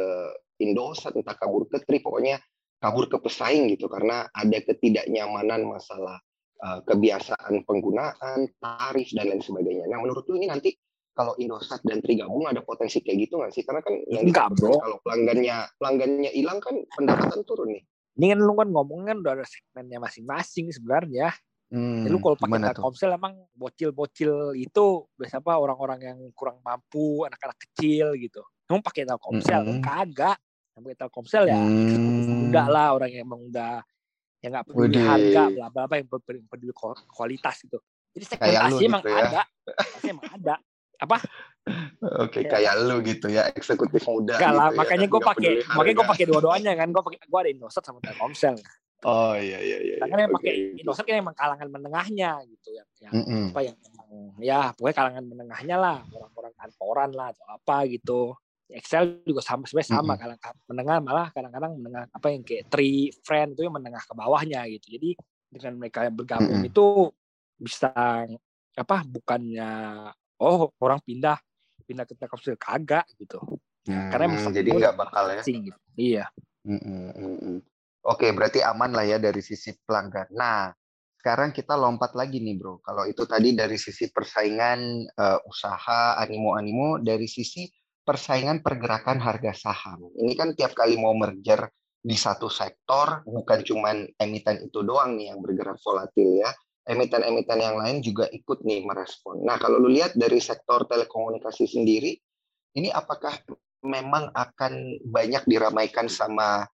Indosat, 0.63 1.19
entah 1.19 1.35
kabur 1.35 1.67
ke 1.67 1.83
Tri, 1.83 1.99
pokoknya 1.99 2.39
kabur 2.79 3.09
ke 3.09 3.17
pesaing 3.17 3.73
gitu 3.75 3.89
karena 3.89 4.29
ada 4.29 4.59
ketidaknyamanan 4.61 5.65
masalah 5.65 6.21
uh, 6.61 6.85
kebiasaan 6.85 7.65
penggunaan, 7.65 8.53
tarif 8.61 9.09
dan 9.17 9.33
lain 9.33 9.43
sebagainya. 9.43 9.89
Nah 9.89 9.99
menurut 10.05 10.29
lu 10.29 10.37
ini 10.37 10.53
nanti 10.53 10.77
kalau 11.15 11.33
Indosat 11.39 11.81
dan 11.87 12.03
Tri 12.03 12.19
gabung 12.19 12.45
ada 12.45 12.61
potensi 12.61 13.01
kayak 13.01 13.31
gitu 13.31 13.41
nggak 13.41 13.55
sih? 13.55 13.63
Karena 13.63 13.81
kan 13.81 13.95
yang 14.11 14.29
Enggak, 14.29 14.53
bro. 14.59 14.77
kalau 14.77 14.99
pelanggannya 15.01 15.57
pelanggannya 15.79 16.31
hilang 16.35 16.59
kan 16.59 16.75
pendapatan 16.93 17.41
turun 17.47 17.73
nih. 17.79 17.83
Ini 18.15 18.31
kan 18.31 18.39
lu 18.39 18.53
kan 18.55 18.69
ngomong 18.71 19.01
kan 19.11 19.17
udah 19.19 19.33
ada 19.35 19.47
segmennya 19.47 19.99
masing-masing 19.99 20.71
sebenarnya. 20.71 21.35
Hmm, 21.73 22.07
Ya, 22.07 22.09
lu 22.15 22.23
kalau 22.23 22.39
pakai? 22.39 22.71
Telkomsel 22.71 23.11
emang 23.11 23.35
bocil-bocil 23.57 24.55
itu 24.55 24.85
biasa 25.19 25.43
apa 25.43 25.59
orang-orang 25.59 25.99
yang 26.07 26.19
kurang 26.37 26.63
mampu 26.63 27.27
anak-anak 27.27 27.59
kecil 27.59 28.15
gitu. 28.15 28.45
Emang 28.71 28.85
pakai 28.85 29.03
Telkomsel? 29.03 29.63
Mm-mm. 29.67 29.83
kagak. 29.83 30.39
Yang 30.79 30.83
pakai 30.87 30.99
Telkomsel 31.03 31.45
ya 31.51 31.59
Hmm. 31.59 32.51
udah 32.51 32.67
lah 32.71 32.89
orang 32.95 33.11
yang 33.11 33.27
emang 33.27 33.41
udah 33.51 33.83
yang 34.45 34.53
nggak 34.55 34.67
peduli 34.71 35.01
harga 35.01 35.43
bla 35.51 35.67
bla 35.73 35.83
bla 35.89 35.97
yang 35.99 36.09
peduli, 36.11 36.39
peduli 36.47 36.73
ku- 36.77 37.07
kualitas 37.11 37.57
gitu. 37.65 37.81
Jadi 38.15 38.25
segmentasi 38.31 38.83
emang 38.87 39.03
gitu 39.03 39.11
ya. 39.11 39.19
ada. 39.27 39.43
Emang 40.07 40.27
ada. 40.31 40.55
Apa 41.01 41.17
Oke, 42.21 42.45
Ya. 42.45 42.61
kayak 42.61 42.75
lu 42.85 43.01
gitu 43.01 43.33
ya, 43.33 43.49
eksekutif 43.57 44.05
muda. 44.05 44.37
Lah, 44.37 44.69
gitu 44.69 44.77
ya, 44.77 44.77
makanya 44.77 45.07
gue 45.09 45.23
pakai, 45.25 45.51
makanya 45.73 45.97
gue 45.97 46.09
pakai 46.13 46.27
dua-duanya 46.29 46.73
kan. 46.77 46.89
Gue 46.93 47.03
pakai, 47.03 47.19
gue 47.25 47.41
ada 47.41 47.51
Indosat 47.51 47.83
sama 47.89 48.05
Telkomsel. 48.05 48.61
Oh 49.05 49.37
iya 49.37 49.61
iya 49.61 49.79
iya. 49.81 49.97
Karena 50.01 50.17
iya, 50.17 50.25
yang 50.29 50.35
pakai. 50.37 50.53
Indosat 50.81 51.05
kan 51.09 51.17
emang 51.17 51.37
kalangan 51.37 51.69
menengahnya 51.73 52.41
gitu 52.45 52.69
ya. 52.73 52.85
Yang 53.01 53.13
Mm-mm. 53.17 53.45
apa 53.53 53.61
yang 53.65 53.77
emang, 53.81 54.09
ya 54.41 54.61
pokoknya 54.77 54.97
kalangan 54.97 55.25
menengahnya 55.25 55.77
lah, 55.81 55.99
orang-orang 56.13 56.53
kantoran 56.57 57.11
lah 57.17 57.29
atau 57.33 57.47
apa 57.49 57.77
gitu. 57.89 58.37
Excel 58.65 59.21
juga 59.29 59.45
sama 59.45 59.69
sebenarnya 59.69 59.93
sama 59.93 60.17
Mm-mm. 60.17 60.21
kalangan 60.21 60.55
menengah 60.69 60.97
malah 61.05 61.29
kadang-kadang 61.33 61.73
menengah 61.77 62.05
apa 62.13 62.27
yang 62.33 62.43
kayak 62.45 62.65
Tri 62.73 63.13
Friend 63.25 63.53
itu 63.57 63.65
yang 63.65 63.77
menengah 63.77 64.05
ke 64.05 64.13
bawahnya 64.17 64.65
gitu. 64.73 65.01
Jadi 65.01 65.11
dengan 65.53 65.73
mereka 65.81 66.05
yang 66.05 66.17
bergabung 66.17 66.61
Mm-mm. 66.61 66.73
itu 66.73 67.13
bisa 67.61 67.93
apa 68.75 68.97
bukannya 69.07 69.71
oh 70.43 70.73
orang 70.83 70.99
pindah 71.05 71.39
pindah 71.85 72.09
ke 72.09 72.17
Telkomsel 72.17 72.57
kagak 72.57 73.05
gitu 73.21 73.39
karena 73.85 74.25
emang 74.25 74.41
Hmm, 74.49 74.57
jadi 74.57 74.71
nggak 74.73 74.97
bakal 74.97 75.25
ya. 75.29 75.45
asing 75.45 75.69
gitu. 75.69 75.79
iya 76.01 76.25
Mm, 76.65 76.81
mm, 76.81 77.11
mm, 77.13 77.37
mm. 77.45 77.59
Oke, 78.09 78.33
berarti 78.33 78.65
aman 78.65 78.93
lah 78.97 79.05
ya 79.05 79.21
dari 79.21 79.45
sisi 79.45 79.73
pelanggan. 79.85 80.33
Nah, 80.33 80.73
sekarang 81.21 81.53
kita 81.53 81.77
lompat 81.77 82.17
lagi 82.17 82.41
nih, 82.41 82.57
bro. 82.57 82.81
Kalau 82.81 83.05
itu 83.05 83.25
tadi 83.29 83.53
dari 83.53 83.77
sisi 83.77 84.09
persaingan 84.09 85.09
eh, 85.09 85.39
usaha, 85.45 86.17
animo-animo, 86.21 87.01
dari 87.01 87.29
sisi 87.29 87.69
persaingan 88.05 88.61
pergerakan 88.61 89.21
harga 89.21 89.53
saham. 89.57 90.09
Ini 90.21 90.33
kan 90.37 90.53
tiap 90.53 90.77
kali 90.77 91.01
mau 91.01 91.13
merger 91.17 91.69
di 92.05 92.17
satu 92.17 92.53
sektor, 92.53 93.25
bukan 93.25 93.65
cuman 93.65 94.05
emiten 94.21 94.69
itu 94.69 94.85
doang 94.85 95.17
nih 95.17 95.33
yang 95.33 95.41
bergerak 95.41 95.81
volatil 95.81 96.45
ya. 96.45 96.53
Emiten-emiten 96.85 97.59
yang 97.65 97.81
lain 97.81 98.05
juga 98.05 98.29
ikut 98.29 98.61
nih 98.61 98.85
merespon. 98.85 99.41
Nah, 99.41 99.57
kalau 99.57 99.81
lu 99.81 99.89
lihat 99.89 100.13
dari 100.13 100.37
sektor 100.37 100.85
telekomunikasi 100.85 101.65
sendiri, 101.65 102.13
ini 102.77 102.93
apakah 102.93 103.41
memang 103.85 104.29
akan 104.33 105.01
banyak 105.05 105.49
diramaikan 105.49 106.13
sama 106.13 106.65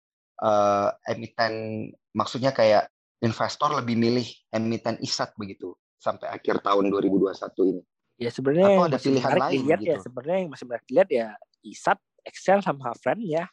eh, 0.42 0.88
emiten 1.14 1.86
maksudnya 2.14 2.50
kayak 2.50 2.90
investor 3.20 3.76
lebih 3.76 3.96
milih 3.98 4.26
emiten 4.50 4.96
ISAT 4.98 5.36
begitu 5.36 5.76
sampai 6.00 6.32
akhir 6.32 6.64
tahun 6.64 6.88
2021 6.88 7.70
ini. 7.76 7.82
ya 8.20 8.30
sebenarnya 8.32 8.68
Atau 8.72 8.84
ada 8.84 8.96
masih 8.96 9.06
pilihan 9.12 9.32
lain 9.36 9.52
dilihat 9.52 9.80
ya 9.80 9.96
gitu? 9.96 10.04
sebenarnya 10.08 10.38
yang 10.40 10.50
masih 10.52 10.64
menarik 10.64 10.86
dilihat 10.88 11.10
ya 11.12 11.28
ISAT 11.60 11.98
Excel 12.24 12.58
sama 12.64 12.92
Friend 12.96 13.20
ya 13.24 13.44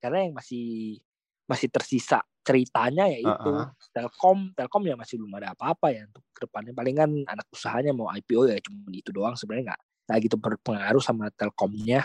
karena 0.00 0.18
yang 0.28 0.34
masih 0.36 1.00
masih 1.48 1.68
tersisa 1.72 2.20
ceritanya 2.44 3.08
yaitu 3.08 3.50
Uh-uh. 3.50 3.72
Telkom 3.90 4.52
Telkom 4.52 4.84
ya 4.84 4.94
masih 4.94 5.16
belum 5.16 5.32
ada 5.40 5.56
apa-apa 5.56 5.90
ya 5.90 6.04
untuk 6.04 6.22
ke 6.36 6.44
depannya 6.44 6.72
palingan 6.76 7.10
anak 7.24 7.48
usahanya 7.48 7.96
mau 7.96 8.12
IPO 8.12 8.52
ya 8.52 8.60
cuma 8.60 8.92
itu 8.92 9.10
doang 9.10 9.32
sebenarnya 9.34 9.72
nggak 9.72 9.80
nggak 10.04 10.18
gitu 10.28 10.36
berpengaruh 10.36 11.00
sama 11.00 11.32
Telkomnya 11.32 12.04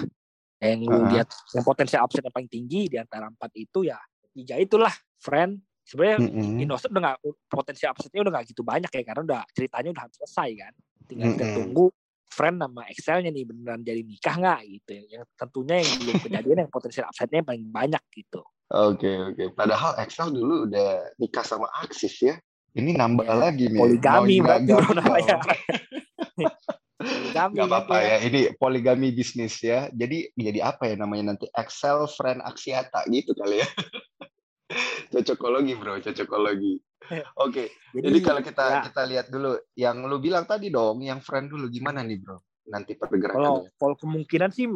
yang 0.63 0.79
lu 0.83 0.91
Uh-uh. 0.91 1.11
lihat 1.11 1.27
yang 1.51 1.63
potensial 1.67 2.01
upside 2.07 2.23
yang 2.23 2.35
paling 2.35 2.51
tinggi 2.51 2.87
di 2.87 2.97
antara 2.99 3.27
empat 3.27 3.51
itu 3.59 3.83
ya 3.83 3.99
tiga 4.31 4.55
itulah 4.55 4.91
friend 5.19 5.59
sebenarnya 5.83 6.17
Mm-mm. 6.21 6.63
Indosat 6.63 6.93
udah 6.93 7.01
nggak 7.01 7.19
potensial 7.49 7.91
upside-nya 7.91 8.21
udah 8.23 8.33
nggak 8.39 8.45
gitu 8.53 8.61
banyak 8.61 8.91
ya 8.93 9.03
karena 9.03 9.21
udah 9.25 9.41
ceritanya 9.51 9.89
udah 9.91 10.03
hampir 10.07 10.17
selesai 10.23 10.49
kan 10.55 10.73
tinggal 11.09 11.27
kita 11.35 11.45
Mm-mm. 11.45 11.57
tunggu 11.57 11.85
friend 12.29 12.61
nama 12.61 12.85
Excelnya 12.87 13.33
nih 13.33 13.45
beneran 13.45 13.81
jadi 13.81 14.01
nikah 14.05 14.35
nggak 14.37 14.59
gitu 14.69 14.93
yang 15.09 15.23
tentunya 15.35 15.75
yang 15.81 15.91
belum 15.99 16.15
kejadian 16.23 16.57
yang 16.65 16.71
potensial 16.71 17.05
upside-nya 17.09 17.41
paling 17.43 17.65
banyak 17.67 18.03
gitu 18.13 18.41
Oke 18.69 19.09
oke. 19.33 19.57
Padahal 19.57 19.97
Excel 19.97 20.29
dulu 20.29 20.69
udah 20.69 21.01
nikah 21.17 21.41
sama 21.41 21.65
Axis 21.81 22.21
ya. 22.21 22.37
Ini 22.77 22.93
nambah 22.93 23.25
Ya, 23.25 23.33
lagi 23.33 23.65
nih. 23.65 23.81
poligami 23.81 24.35
berarti 24.45 24.69
namanya 24.93 25.35
poligami 27.01 27.55
Gak 27.57 27.65
apa-apa 27.65 27.95
kan 27.97 28.05
ya. 28.05 28.17
Ini 28.29 28.41
poligami 28.61 29.09
bisnis 29.09 29.57
ya. 29.65 29.89
Jadi 29.89 30.29
jadi 30.37 30.69
apa 30.69 30.85
ya 30.85 31.01
namanya 31.01 31.33
nanti 31.33 31.49
Excel 31.49 32.05
friend 32.13 32.45
Axiata 32.45 33.09
gitu 33.09 33.33
kali 33.33 33.65
ya. 33.65 33.67
cocokologi 35.17 35.73
bro, 35.73 35.97
cocokologi. 36.05 36.77
Oke. 37.45 37.71
Jadi 37.95 38.19
kalau 38.21 38.41
kita 38.43 38.65
ya, 38.69 38.79
kita 38.85 39.01
lihat 39.07 39.27
dulu 39.31 39.57
yang 39.73 40.03
lu 40.05 40.17
bilang 40.21 40.45
tadi 40.45 40.69
dong, 40.69 41.01
yang 41.01 41.23
friend 41.23 41.49
dulu 41.49 41.65
gimana 41.71 42.03
nih 42.03 42.19
bro? 42.21 42.37
Nanti 42.69 42.93
kalau 42.93 43.09
pergerakannya. 43.09 43.69
kalau 43.81 43.95
kemungkinan 43.97 44.49
sih 44.53 44.69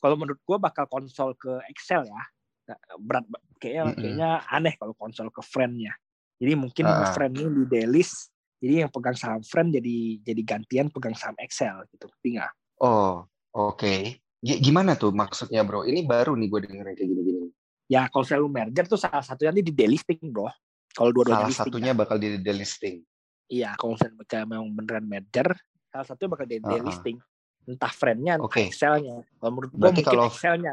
kalau 0.00 0.16
menurut 0.16 0.40
gua 0.44 0.60
bakal 0.60 0.84
konsol 0.88 1.32
ke 1.36 1.60
Excel 1.72 2.04
ya 2.08 2.22
Nah, 2.68 2.78
berat 3.02 3.26
kayaknya 3.58 3.82
Mm-mm. 3.82 3.98
kayaknya 3.98 4.30
aneh 4.46 4.74
kalau 4.78 4.94
konsol 4.94 5.26
ke 5.34 5.42
friendnya 5.42 5.90
jadi 6.38 6.54
mungkin 6.54 6.86
Ah. 6.86 7.08
friendnya 7.10 7.50
di 7.50 7.64
delist 7.66 8.30
jadi 8.62 8.86
yang 8.86 8.90
pegang 8.92 9.16
saham 9.18 9.42
friend 9.42 9.74
jadi 9.74 10.20
jadi 10.22 10.42
gantian 10.44 10.86
pegang 10.92 11.16
saham 11.18 11.34
Excel 11.40 11.82
gitu 11.90 12.06
ngerti 12.06 12.28
nggak 12.38 12.52
Oh, 12.78 13.26
oke. 13.52 14.22
G- 14.40 14.60
Gimana 14.62 14.94
tuh 14.96 15.10
maksudnya 15.12 15.60
bro? 15.66 15.82
Ini 15.84 16.00
baru 16.06 16.32
nih 16.38 16.46
gue 16.48 16.60
dengerin 16.64 16.94
kayak 16.94 17.08
gini-gini. 17.10 17.50
ya 17.90 18.06
kalau 18.06 18.22
selalu 18.22 18.46
merger 18.54 18.84
tuh 18.86 19.00
salah 19.00 19.24
satunya 19.24 19.50
nanti 19.50 19.66
di 19.66 19.74
delisting 19.74 20.30
bro 20.30 20.46
kalau 20.92 21.10
dua-duanya 21.10 21.48
Salah 21.48 21.60
satunya 21.64 21.92
ya. 21.92 21.96
bakal 21.96 22.16
di 22.16 22.36
delisting. 22.36 23.02
iya 23.46 23.74
kalau 23.74 23.94
misalnya 23.94 24.14
mereka 24.16 24.36
memang 24.44 24.68
beneran 24.72 25.06
merger 25.06 25.48
salah 25.86 26.06
satunya 26.06 26.30
bakal 26.30 26.46
di 26.46 26.56
Ah, 26.56 26.62
ah. 26.62 26.70
delisting 26.76 27.18
entah 27.66 27.92
friendnya 27.92 28.32
entah 28.36 28.46
Oke. 28.46 28.62
Excelnya 28.66 29.16
kalau 29.36 29.50
menurut 29.52 29.70
gua 29.70 29.80
Berarti 29.82 29.94
mungkin 29.96 30.06
kalau- 30.08 30.28
Excelnya 30.28 30.72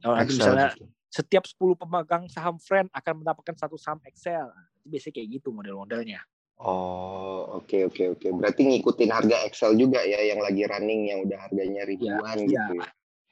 kalau 0.00 0.14
Excel 0.16 0.36
misalnya 0.36 0.66
gitu. 0.72 0.84
setiap 1.08 1.44
10 1.46 1.76
pemegang 1.76 2.24
saham 2.28 2.56
friend 2.58 2.88
akan 2.90 3.14
mendapatkan 3.20 3.54
satu 3.54 3.76
saham 3.76 4.02
Excel. 4.04 4.44
Itu 4.76 4.86
biasanya 4.90 5.14
kayak 5.14 5.28
gitu 5.32 5.48
model-modelnya. 5.48 6.20
Oh, 6.58 7.56
oke 7.56 7.88
oke 7.88 8.04
oke. 8.14 8.26
Berarti 8.34 8.60
ngikutin 8.62 9.10
harga 9.10 9.36
Excel 9.42 9.72
juga 9.74 10.02
ya 10.02 10.20
yang 10.20 10.38
lagi 10.38 10.62
running 10.62 11.00
yang 11.08 11.18
udah 11.22 11.38
harganya 11.40 11.82
ribuan 11.82 12.36
iya. 12.44 12.66
gitu 12.66 12.72
ya. 12.76 12.88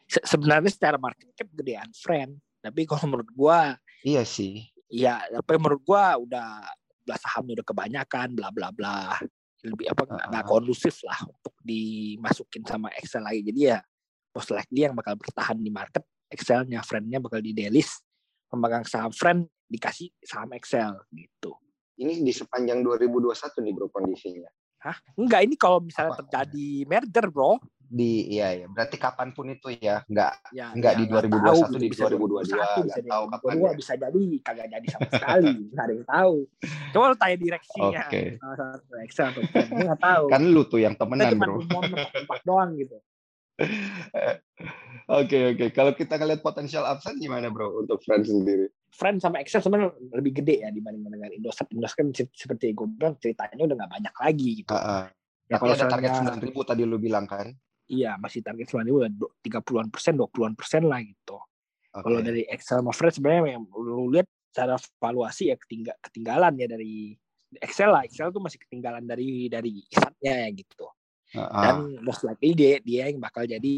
Se- 0.09 0.27
sebenarnya 0.27 0.71
secara 0.71 0.97
market 0.97 1.29
cap 1.33 1.49
gedean 1.53 1.89
friend, 1.93 2.35
tapi 2.59 2.85
kalau 2.85 3.05
menurut 3.07 3.29
gua 3.33 3.77
Iya 4.01 4.25
sih. 4.25 4.72
Ya 4.93 5.25
apa 5.25 5.57
menurut 5.57 5.81
gua 5.81 6.21
udah 6.21 6.69
udah 7.03 7.17
sahamnya 7.19 7.59
udah 7.61 7.67
kebanyakan 7.67 8.37
bla 8.37 8.53
bla 8.53 8.69
bla. 8.69 9.17
Lebih 9.63 9.89
apa 9.89 10.03
nggak 10.29 10.43
Ah. 10.43 10.47
kondusif 10.47 11.01
lah 11.07 11.19
untuk 11.25 11.55
dimasukin 11.63 12.63
sama 12.67 12.93
Excel 12.99 13.23
lagi. 13.25 13.41
Jadi 13.47 13.61
ya 13.73 13.79
most 14.35 14.51
likely 14.53 14.85
yang 14.85 14.93
bakal 14.93 15.15
bertahan 15.17 15.57
di 15.57 15.71
market 15.71 16.03
Excelnya, 16.33 16.81
friendnya 16.83 17.21
bakal 17.21 17.45
di 17.45 17.53
delist, 17.53 18.01
pemegang 18.49 18.83
saham 18.89 19.13
friend 19.13 19.47
dikasih 19.69 20.09
saham 20.25 20.51
Excel 20.57 20.97
gitu. 21.13 21.57
Ini 21.97 22.25
di 22.25 22.33
sepanjang 22.33 22.81
2021 22.81 23.61
nih 23.63 23.73
bro 23.77 23.87
kondisinya. 23.93 24.49
Hah? 24.83 24.97
Enggak, 25.15 25.47
ini 25.47 25.55
kalau 25.55 25.79
misalnya 25.79 26.19
Apa? 26.19 26.27
terjadi 26.27 26.89
merger, 26.91 27.27
bro. 27.31 27.55
Di 27.93 28.13
iya 28.33 28.49
ya. 28.57 28.67
Berarti 28.73 28.97
kapan 28.97 29.37
pun 29.37 29.53
itu 29.53 29.69
ya, 29.77 30.01
nggak 30.09 30.33
Ya, 30.57 30.73
Enggak 30.73 30.97
ya, 30.97 30.99
di 30.99 31.05
nggak 31.13 31.29
2021, 31.29 31.45
tahu, 31.45 31.61
di 31.77 31.89
bisa 31.93 32.05
2022, 32.09 32.57
2021, 32.57 32.89
nggak 32.89 33.05
tahu 33.05 33.25
kapan 33.29 33.53
2022, 33.53 33.61
ya. 33.61 33.73
bisa 33.77 33.93
jadi 34.01 34.23
kagak 34.41 34.69
jadi 34.73 34.87
sama 34.89 35.09
sekali, 35.13 35.53
nggak 35.77 35.85
ada 35.85 35.93
yang 35.93 36.07
tahu. 36.09 36.37
Coba 36.97 37.05
lu 37.05 37.17
tanya 37.21 37.37
direksinya, 37.37 38.03
satu 38.57 38.95
Excel 39.05 39.27
atau 39.29 39.43
nggak 39.77 40.01
tahu. 40.01 40.25
Kan 40.33 40.43
lu 40.49 40.63
tuh 40.65 40.81
yang 40.81 40.95
temenan 40.97 41.37
bro. 41.37 41.61
empat 41.61 42.41
doang 42.49 42.73
gitu. 42.81 42.97
Oke 45.13 45.53
oke. 45.53 45.67
Kalau 45.75 45.93
kita 45.93 46.17
ngeliat 46.17 46.41
potensial 46.41 46.87
upside 46.87 47.19
gimana 47.19 47.51
bro 47.53 47.85
untuk 47.85 48.01
friend 48.07 48.25
sendiri? 48.25 48.71
Friend 48.95 49.19
sama 49.19 49.43
Excel 49.43 49.61
sebenarnya 49.61 49.93
lebih 50.15 50.41
gede 50.41 50.63
ya 50.65 50.71
dibanding 50.71 51.05
dengan 51.05 51.33
Indosat. 51.35 51.69
Indosat 51.75 51.97
kan 52.01 52.09
seperti 52.15 52.73
gue 52.73 52.87
bilang 52.97 53.19
ceritanya 53.19 53.67
udah 53.67 53.77
nggak 53.83 53.93
banyak 53.93 54.15
lagi 54.15 54.49
gitu. 54.63 54.71
Heeh. 54.73 55.05
Ya 55.51 55.59
Tapi 55.59 55.63
kalau 55.69 55.75
ada 55.75 55.89
target 55.91 56.11
9 56.39 56.47
ribu 56.49 56.61
tadi 56.65 56.83
lu 56.87 56.97
bilang 56.97 57.27
kan? 57.27 57.51
Iya 57.91 58.17
masih 58.17 58.41
target 58.45 58.71
sembilan 58.71 58.87
ribu 58.87 59.27
tiga 59.43 59.59
puluhan 59.59 59.89
persen, 59.91 60.15
dua 60.15 60.29
puluhan 60.31 60.55
persen 60.55 60.87
lah 60.87 61.03
gitu. 61.03 61.39
Oke. 61.93 62.05
Kalau 62.09 62.21
dari 62.25 62.43
Excel 62.49 62.81
sama 62.81 62.93
Friend 62.95 63.13
sebenarnya 63.13 63.59
yang 63.59 63.65
lu 63.69 64.09
lihat 64.09 64.29
secara 64.49 64.77
valuasi 65.01 65.53
ya 65.53 65.57
ketingga, 65.61 65.93
ketinggalan 66.01 66.53
ya 66.57 66.67
dari 66.71 67.13
Excel 67.61 67.93
lah. 67.93 68.07
Excel 68.09 68.33
tuh 68.33 68.41
masih 68.41 68.57
ketinggalan 68.65 69.05
dari 69.05 69.51
dari 69.53 69.85
isatnya 69.93 70.47
ya 70.47 70.49
gitu. 70.57 70.89
Heeh. 71.37 71.63
Dan 71.65 71.77
most 72.01 72.25
likely 72.25 72.53
dia 72.57 72.81
dia 72.81 73.13
yang 73.13 73.21
bakal 73.21 73.45
jadi 73.45 73.75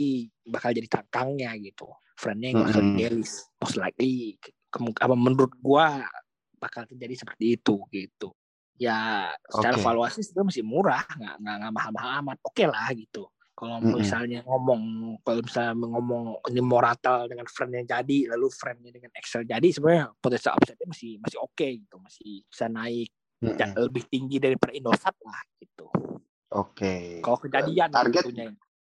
bakal 0.46 0.70
jadi 0.70 0.86
cangkangnya 0.86 1.50
gitu. 1.58 1.90
Friendnya 2.14 2.54
yang 2.54 2.60
bakal 2.62 2.80
Mm-mm. 2.86 2.98
delis. 2.98 3.50
Most 3.58 3.76
likely 3.78 4.38
apa 4.74 5.14
menurut 5.14 5.54
gua 5.58 6.06
bakal 6.58 6.86
terjadi 6.86 7.26
seperti 7.26 7.58
itu 7.58 7.82
gitu. 7.90 8.30
Ya 8.78 9.30
secara 9.46 9.78
Oke. 9.78 9.86
valuasi 9.86 10.22
sebenarnya 10.22 10.50
masih 10.50 10.64
murah, 10.66 11.02
nggak 11.02 11.34
nggak 11.42 11.72
mahal-mahal 11.74 12.10
amat. 12.22 12.38
Oke 12.42 12.66
lah 12.66 12.90
gitu. 12.94 13.26
Kalau 13.54 13.78
Mm-mm. 13.78 14.02
misalnya 14.02 14.42
ngomong, 14.42 14.82
kalau 15.22 15.38
misalnya 15.38 15.78
ngomong 15.78 16.42
ini 16.50 16.58
Moratel 16.58 17.30
dengan 17.30 17.46
friend 17.46 17.72
yang 17.78 17.86
jadi, 17.86 18.18
lalu 18.34 18.50
friendnya 18.50 18.90
dengan 18.90 19.14
Excel 19.14 19.46
jadi, 19.46 19.68
sebenarnya 19.70 20.10
potensial 20.18 20.58
upside-nya 20.58 20.86
masih 20.90 21.10
masih 21.22 21.38
oke 21.38 21.68
gitu, 21.86 21.96
masih 22.02 22.42
bisa 22.50 22.66
naik 22.66 23.14
Mm-mm. 23.46 23.54
ya, 23.54 23.66
lebih 23.78 24.02
tinggi 24.10 24.42
daripada 24.42 24.74
Indosat 24.74 25.14
lah 25.22 25.38
gitu. 25.62 25.86
Oke. 26.50 27.22
Kalau 27.22 27.38
kejadian 27.38 27.90
Target 27.94 28.22
tentunya. 28.26 28.50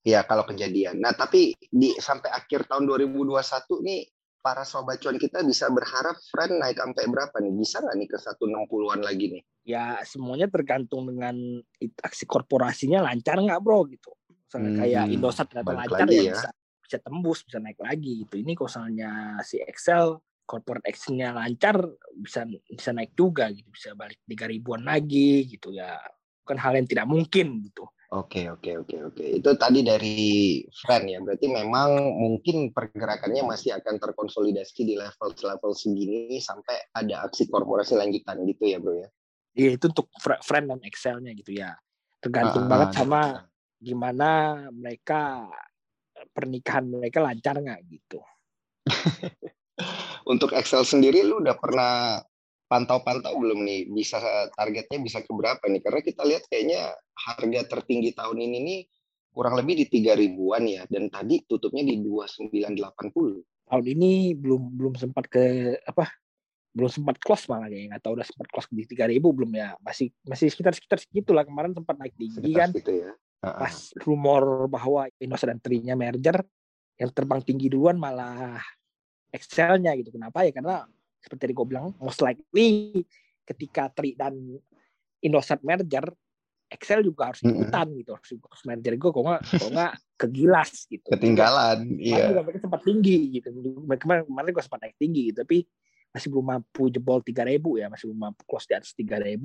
Ya 0.06 0.22
kalau 0.24 0.46
kejadian. 0.48 1.02
Nah 1.04 1.12
tapi 1.18 1.58
di 1.60 1.98
sampai 1.98 2.30
akhir 2.30 2.70
tahun 2.70 2.86
2021 2.88 3.36
nih 3.84 4.02
para 4.38 4.62
sobat 4.62 5.02
cuan 5.02 5.18
kita 5.18 5.42
bisa 5.42 5.66
berharap 5.74 6.14
friend 6.30 6.62
naik 6.62 6.78
sampai 6.78 7.04
berapa 7.10 7.36
nih? 7.42 7.52
Bisa 7.58 7.82
nggak 7.82 7.96
nih 7.98 8.08
ke 8.14 8.18
160-an 8.22 9.02
lagi 9.02 9.26
nih? 9.34 9.44
Ya 9.66 9.98
semuanya 10.06 10.46
tergantung 10.46 11.10
dengan 11.10 11.34
aksi 11.82 12.30
korporasinya 12.30 13.02
lancar 13.02 13.42
nggak 13.42 13.60
bro 13.60 13.82
gitu. 13.90 14.14
Hmm, 14.62 14.78
kayak 14.80 15.06
Indosat 15.12 15.46
ternyata 15.52 15.68
balik 15.68 15.92
lancar 15.92 16.08
ya, 16.12 16.22
ya. 16.22 16.34
bisa 16.36 16.50
bisa 16.86 16.98
tembus, 17.02 17.40
bisa 17.42 17.58
naik 17.58 17.80
lagi 17.82 18.14
gitu. 18.24 18.36
Ini 18.38 18.52
kalau 18.54 18.70
misalnya 18.70 19.12
si 19.42 19.58
Excel 19.58 20.22
corporate 20.46 20.86
action-nya 20.86 21.34
lancar 21.34 21.82
bisa 22.14 22.46
bisa 22.70 22.94
naik 22.94 23.18
juga 23.18 23.50
gitu, 23.50 23.66
bisa 23.74 23.98
balik 23.98 24.22
3 24.30 24.46
ribuan 24.46 24.86
lagi 24.86 25.50
gitu 25.50 25.74
ya. 25.74 25.98
Bukan 26.46 26.58
hal 26.62 26.78
yang 26.78 26.86
tidak 26.86 27.10
mungkin 27.10 27.66
gitu. 27.66 27.90
Oke 28.14 28.46
oke 28.54 28.86
oke 28.86 28.96
oke. 29.12 29.26
Itu 29.42 29.58
tadi 29.58 29.82
dari 29.82 30.62
friend 30.70 31.06
ya. 31.10 31.20
Berarti 31.26 31.50
memang 31.50 32.14
mungkin 32.14 32.70
pergerakannya 32.70 33.42
masih 33.50 33.74
akan 33.82 33.98
terkonsolidasi 33.98 34.86
di 34.86 34.94
level 34.94 35.34
level 35.34 35.74
segini 35.74 36.38
sampai 36.38 36.94
ada 36.94 37.26
aksi 37.26 37.50
korporasi 37.50 37.98
lanjutan 37.98 38.46
gitu 38.46 38.64
ya 38.70 38.78
bro 38.78 38.94
ya. 38.94 39.10
Iya 39.58 39.82
itu 39.82 39.90
untuk 39.90 40.08
fr- 40.22 40.44
friend 40.46 40.70
dan 40.70 40.80
Excel-nya 40.86 41.34
gitu 41.34 41.58
ya. 41.58 41.74
Tergantung 42.22 42.70
Ah, 42.70 42.70
banget 42.70 42.90
ah, 42.94 42.96
sama 43.02 43.22
gimana 43.80 44.60
mereka 44.72 45.48
pernikahan 46.32 46.88
mereka 46.88 47.20
lancar 47.22 47.60
nggak 47.60 47.82
gitu. 47.92 48.20
Untuk 50.32 50.56
Excel 50.56 50.88
sendiri 50.88 51.22
lu 51.22 51.44
udah 51.44 51.56
pernah 51.60 52.20
pantau-pantau 52.66 53.38
belum 53.38 53.62
nih 53.62 53.94
bisa 53.94 54.18
targetnya 54.58 54.98
bisa 54.98 55.22
ke 55.22 55.30
berapa 55.30 55.62
nih? 55.70 55.82
Karena 55.86 56.02
kita 56.02 56.22
lihat 56.26 56.44
kayaknya 56.50 56.98
harga 57.14 57.62
tertinggi 57.78 58.16
tahun 58.18 58.42
ini 58.42 58.58
nih 58.64 58.80
kurang 59.36 59.60
lebih 59.60 59.84
di 59.84 59.86
tiga 59.92 60.16
ribuan 60.16 60.64
ya 60.64 60.88
dan 60.88 61.12
tadi 61.12 61.44
tutupnya 61.44 61.84
di 61.84 62.00
2980. 62.00 63.44
Tahun 63.66 63.86
ini 63.86 64.34
belum 64.38 64.62
belum 64.80 64.94
sempat 64.96 65.28
ke 65.28 65.44
apa? 65.86 66.10
Belum 66.76 66.92
sempat 66.92 67.20
close 67.24 67.48
malah 67.48 67.72
kayaknya 67.72 67.96
nggak 67.96 68.04
tahu 68.04 68.14
udah 68.20 68.28
sempat 68.28 68.48
close 68.52 68.68
di 68.72 68.84
3000 68.88 69.20
belum 69.20 69.52
ya. 69.56 69.70
Masih 69.84 70.12
masih 70.24 70.48
sekitar 70.50 70.74
sekitar 70.76 71.00
segitulah 71.04 71.44
kemarin 71.44 71.76
sempat 71.76 71.96
naik 72.00 72.16
tinggi 72.16 72.40
Sekitar 72.40 72.60
kan. 72.60 72.70
gitu 72.76 72.92
ya. 72.96 73.12
Pas 73.42 73.76
rumor 74.02 74.66
bahwa 74.66 75.06
Indosat 75.22 75.54
dan 75.54 75.60
Tri-nya 75.62 75.94
merger 75.94 76.42
yang 76.96 77.12
terbang 77.12 77.42
tinggi 77.44 77.68
duluan 77.70 78.00
malah 78.00 78.60
Excel-nya 79.30 79.92
gitu. 80.00 80.16
Kenapa? 80.16 80.48
Ya? 80.48 80.56
Karena 80.56 80.88
seperti 81.20 81.50
tadi 81.50 81.54
gue 81.54 81.66
bilang 81.68 81.92
most 82.00 82.22
likely 82.24 83.02
ketika 83.46 83.92
Tri 83.92 84.16
dan 84.18 84.34
Indosat 85.22 85.62
merger 85.62 86.06
Excel 86.66 87.06
juga 87.06 87.30
harus 87.30 87.46
ikutan 87.46 87.88
gitu 87.94 88.18
harus 88.18 88.30
harus 88.34 88.64
merger. 88.66 88.94
Gue 88.98 89.12
kok 89.14 89.22
nggak 89.22 89.42
kok 89.46 89.70
nggak 89.70 89.94
kegilas 90.22 90.72
gitu. 90.90 91.10
Ketinggalan, 91.14 91.78
Kemarin 91.86 92.02
iya. 92.02 92.26
juga 92.34 92.42
mereka 92.42 92.60
sempat 92.66 92.82
tinggi 92.82 93.18
gitu. 93.38 93.48
Kemarin 94.02 94.24
kemarin 94.26 94.50
gue 94.50 94.64
sempat 94.66 94.82
naik 94.82 94.98
tinggi 94.98 95.22
gitu 95.30 95.46
tapi 95.46 95.62
masih 96.16 96.32
belum 96.32 96.46
mampu 96.48 96.84
jebol 96.90 97.20
3000 97.22 97.62
ya. 97.78 97.86
Masih 97.92 98.06
belum 98.10 98.20
mampu 98.32 98.42
close 98.50 98.66
di 98.66 98.74
atas 98.74 98.98
3000 98.98 99.38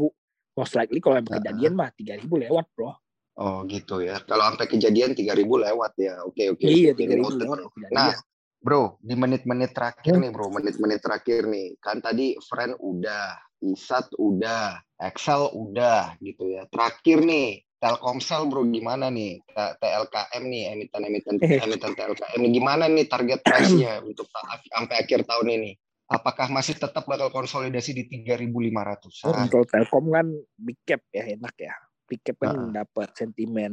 most 0.56 0.74
likely 0.74 0.98
kalau 0.98 1.16
yang 1.20 1.28
kejadian 1.28 1.72
mah 1.78 1.90
3000 1.94 2.26
lewat 2.26 2.66
bro 2.74 2.92
Oh 3.40 3.64
gitu 3.64 4.04
ya. 4.04 4.20
Kalau 4.28 4.52
sampai 4.52 4.68
kejadian 4.68 5.16
3000 5.16 5.48
lewat 5.48 5.96
ya. 5.96 6.20
Oke 6.28 6.52
oke. 6.52 6.60
iya 6.68 6.92
oke, 6.92 7.08
3000 7.08 7.16
noted, 7.16 7.48
lewat. 7.48 7.96
Nah, 7.96 8.12
bro, 8.60 9.00
di 9.00 9.16
menit-menit 9.16 9.72
terakhir 9.72 10.20
nih, 10.20 10.28
bro, 10.28 10.52
menit-menit 10.52 11.00
terakhir 11.00 11.48
nih. 11.48 11.72
Kan 11.80 12.04
tadi 12.04 12.36
friend 12.44 12.76
udah, 12.76 13.40
Isat 13.64 14.12
udah, 14.20 14.84
Excel 15.00 15.48
udah 15.56 16.20
gitu 16.20 16.52
ya. 16.52 16.68
Terakhir 16.68 17.24
nih, 17.24 17.64
Telkomsel 17.80 18.44
bro 18.52 18.68
gimana 18.68 19.08
nih? 19.08 19.40
TLKM 19.56 20.42
nih, 20.44 20.64
emiten-emiten 20.76 21.40
emiten 21.40 21.92
TLKM 21.96 22.40
nih 22.44 22.52
gimana 22.52 22.84
nih 22.92 23.08
target 23.08 23.40
price-nya 23.40 24.04
untuk 24.04 24.28
sampai 24.68 25.00
akhir 25.00 25.24
tahun 25.24 25.48
ini? 25.56 25.72
Apakah 26.12 26.52
masih 26.52 26.76
tetap 26.76 27.08
bakal 27.08 27.32
konsolidasi 27.32 27.96
di 27.96 28.04
3.500? 28.04 29.24
Oh, 29.24 29.32
untuk 29.32 29.64
Telkom 29.64 30.12
kan 30.12 30.28
big 30.60 30.76
cap 30.84 31.00
ya 31.08 31.24
enak 31.24 31.56
ya. 31.56 31.72
Big 32.10 32.26
cap 32.26 32.42
kan 32.42 32.50
Heeh. 32.58 32.74
dapat 32.74 33.14
sentimen 33.14 33.70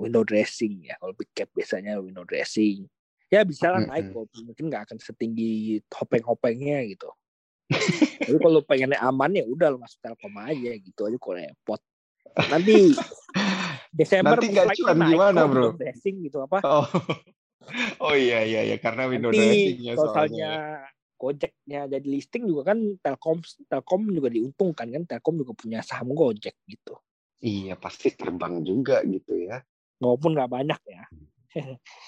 window 0.00 0.24
dressing 0.24 0.88
ya. 0.88 0.96
Kalau 0.96 1.12
big 1.12 1.28
cap 1.36 1.52
biasanya 1.52 2.00
window 2.00 2.24
dressing. 2.24 2.88
Ya 3.28 3.44
bisa 3.44 3.68
lah 3.68 3.84
naik 3.84 4.08
Mm-mm. 4.08 4.24
kok. 4.24 4.40
Mungkin 4.40 4.64
nggak 4.72 4.82
akan 4.88 4.96
setinggi 5.04 5.84
hopeng-hopengnya 5.92 6.80
gitu. 6.88 7.12
Tapi 8.24 8.38
kalau 8.40 8.64
pengennya 8.64 8.96
aman 9.04 9.36
ya 9.36 9.44
udah 9.44 9.76
lo 9.76 9.76
masuk 9.84 10.00
Telkom 10.00 10.32
aja 10.40 10.72
gitu 10.80 11.00
aja 11.04 11.16
kok 11.20 11.34
repot. 11.36 11.80
Nanti 12.48 12.72
Desember 14.00 14.40
Nanti 14.40 14.46
nggak 14.48 14.66
cuan 14.80 14.96
gimana, 15.04 15.40
bro? 15.44 15.68
window 15.68 15.76
dressing 15.76 16.16
gitu 16.24 16.40
apa? 16.40 16.64
Oh. 16.64 16.88
oh 18.08 18.14
iya 18.16 18.44
iya 18.48 18.60
iya 18.64 18.76
karena 18.80 19.12
window 19.12 19.28
Nanti 19.28 19.44
dressing-nya 19.44 19.92
kalau 20.00 20.12
soalnya. 20.16 20.52
Gojeknya 21.14 21.86
jadi 21.88 22.04
listing 22.10 22.44
juga 22.50 22.74
kan 22.74 22.78
Telkom 23.00 23.38
Telkom 23.70 24.02
juga 24.10 24.28
diuntungkan 24.28 24.90
kan 24.90 25.02
Telkom 25.08 25.40
juga 25.40 25.54
punya 25.56 25.80
saham 25.80 26.10
Gojek 26.12 26.58
gitu. 26.66 26.98
Iya 27.44 27.74
pasti 27.76 28.08
terbang 28.16 28.64
juga 28.64 29.04
gitu 29.04 29.36
ya. 29.36 29.60
Walaupun 30.00 30.32
nggak 30.32 30.50
banyak 30.50 30.80
ya. 30.88 31.04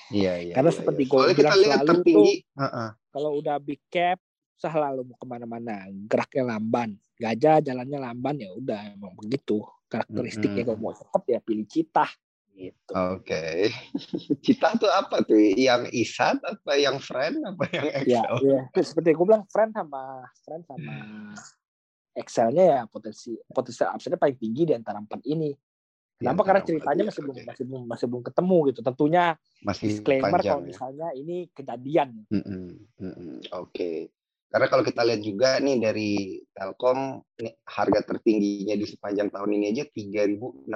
Iya 0.09 0.33
iya. 0.49 0.55
Karena 0.57 0.71
iya, 0.73 0.79
seperti 0.81 1.03
iya. 1.05 1.11
gua 1.13 1.19
Soalnya 1.21 1.37
kita 1.37 1.45
bilang 1.45 1.61
lihat 1.61 1.77
selalu 1.77 1.91
tertinggi. 1.93 2.35
Heeh. 2.57 2.89
Kalau 3.13 3.31
udah 3.37 3.57
big 3.61 3.83
cap 3.93 4.19
lo 4.65 5.05
mau 5.05 5.17
ke 5.21 5.27
mana-mana 5.29 5.85
geraknya 6.09 6.57
lamban 6.57 6.97
gajah 7.21 7.61
jalannya 7.61 7.99
lamban 8.01 8.37
ya 8.41 8.51
udah 8.57 8.81
emang 8.97 9.13
begitu 9.13 9.61
karakteristiknya 9.89 10.65
Mm-mm. 10.65 10.81
kalau 10.81 10.81
mau 10.81 10.95
cepet 10.97 11.23
ya 11.29 11.39
pilih 11.45 11.67
citah 11.69 12.11
gitu 12.57 12.93
Oke. 12.97 13.69
Cita 14.45 14.81
tuh 14.81 14.89
apa 14.89 15.21
tuh? 15.29 15.37
Yang 15.37 15.93
isat 15.93 16.41
apa 16.41 16.73
yang 16.81 16.97
friend 17.05 17.45
apa 17.45 17.69
yang 17.69 17.85
ya, 17.85 17.93
Excel? 18.01 18.35
ya. 18.49 18.61
Terus 18.73 18.87
seperti 18.97 19.13
gue 19.13 19.27
bilang 19.29 19.45
friend 19.53 19.77
sama 19.77 20.25
friend 20.41 20.65
sama 20.65 20.93
Excelnya 22.17 22.65
ya 22.65 22.81
potensi 22.89 23.37
potensi 23.45 23.85
upside 23.85 24.17
paling 24.17 24.41
tinggi 24.41 24.63
di 24.65 24.75
antara 24.75 24.97
empat 25.05 25.21
ini. 25.29 25.53
Kenapa? 26.17 26.49
antara 26.49 26.65
Karena 26.65 26.65
ceritanya 26.65 27.03
empat, 27.05 27.13
masih 27.13 27.21
ya, 27.21 27.27
belum 27.29 27.37
masih 27.45 27.65
belum 27.69 27.83
masih 27.85 28.07
belum 28.09 28.23
ketemu 28.25 28.59
gitu. 28.73 28.81
Tentunya 28.81 29.25
Masih 29.61 29.85
disclaimer 29.93 30.41
panjang 30.41 30.49
kalau 30.49 30.63
ya. 30.65 30.69
misalnya 30.73 31.09
ini 31.13 31.37
kejadian. 31.53 32.09
Mm-mm, 32.33 32.67
mm-mm, 32.97 33.37
Oke. 33.53 34.09
Karena 34.47 34.67
kalau 34.73 34.81
kita 34.87 35.03
lihat 35.05 35.21
juga 35.21 35.61
nih 35.61 35.77
dari 35.77 36.41
Telkom 36.57 37.21
nih, 37.37 37.61
harga 37.69 38.01
tertingginya 38.09 38.79
di 38.81 38.87
sepanjang 38.89 39.29
tahun 39.29 39.51
ini 39.61 39.77
aja 39.77 39.85
3.640. 39.93 40.73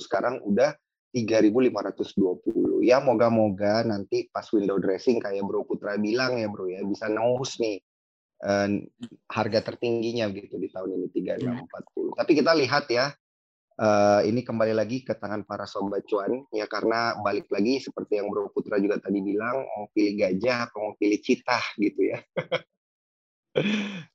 Sekarang 0.00 0.40
udah 0.40 0.72
3.520. 1.12 2.80
Ya 2.80 3.04
moga-moga 3.04 3.84
nanti 3.84 4.32
pas 4.32 4.48
window 4.48 4.80
dressing 4.80 5.20
kayak 5.20 5.44
Bro 5.44 5.68
Putra 5.68 6.00
bilang 6.00 6.40
ya 6.40 6.48
Bro 6.48 6.72
ya 6.72 6.80
bisa 6.88 7.12
nembus 7.12 7.60
nih 7.60 7.84
eh, 8.42 8.68
harga 9.30 9.60
tertingginya 9.62 10.26
gitu 10.34 10.58
di 10.58 10.68
tahun 10.68 10.98
ini 10.98 11.08
3.640. 11.10 12.18
Tapi 12.18 12.32
kita 12.34 12.52
lihat 12.58 12.84
ya 12.90 13.06
eh, 13.78 14.20
ini 14.28 14.42
kembali 14.42 14.74
lagi 14.74 15.06
ke 15.06 15.14
tangan 15.16 15.46
para 15.46 15.64
sobat 15.64 16.04
cuan 16.04 16.44
ya 16.52 16.66
karena 16.66 17.16
balik 17.22 17.48
lagi 17.48 17.80
seperti 17.80 18.20
yang 18.20 18.28
Bro 18.28 18.52
Putra 18.52 18.82
juga 18.82 18.98
tadi 18.98 19.22
bilang 19.22 19.64
mau 19.64 19.86
pilih 19.94 20.18
gajah 20.18 20.68
atau 20.68 20.78
mau 20.90 20.94
pilih 20.98 21.18
citah 21.22 21.64
gitu 21.78 22.12
ya. 22.12 22.18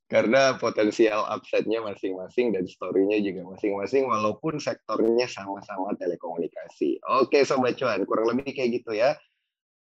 karena 0.08 0.58
potensial 0.58 1.28
upside-nya 1.30 1.84
masing-masing 1.84 2.56
dan 2.56 2.66
story-nya 2.66 3.22
juga 3.22 3.54
masing-masing 3.54 4.08
walaupun 4.10 4.58
sektornya 4.58 5.28
sama-sama 5.30 5.94
telekomunikasi. 6.00 7.04
Oke 7.22 7.44
sobat 7.44 7.78
cuan, 7.78 8.02
kurang 8.08 8.34
lebih 8.34 8.56
kayak 8.56 8.82
gitu 8.82 8.98
ya. 8.98 9.14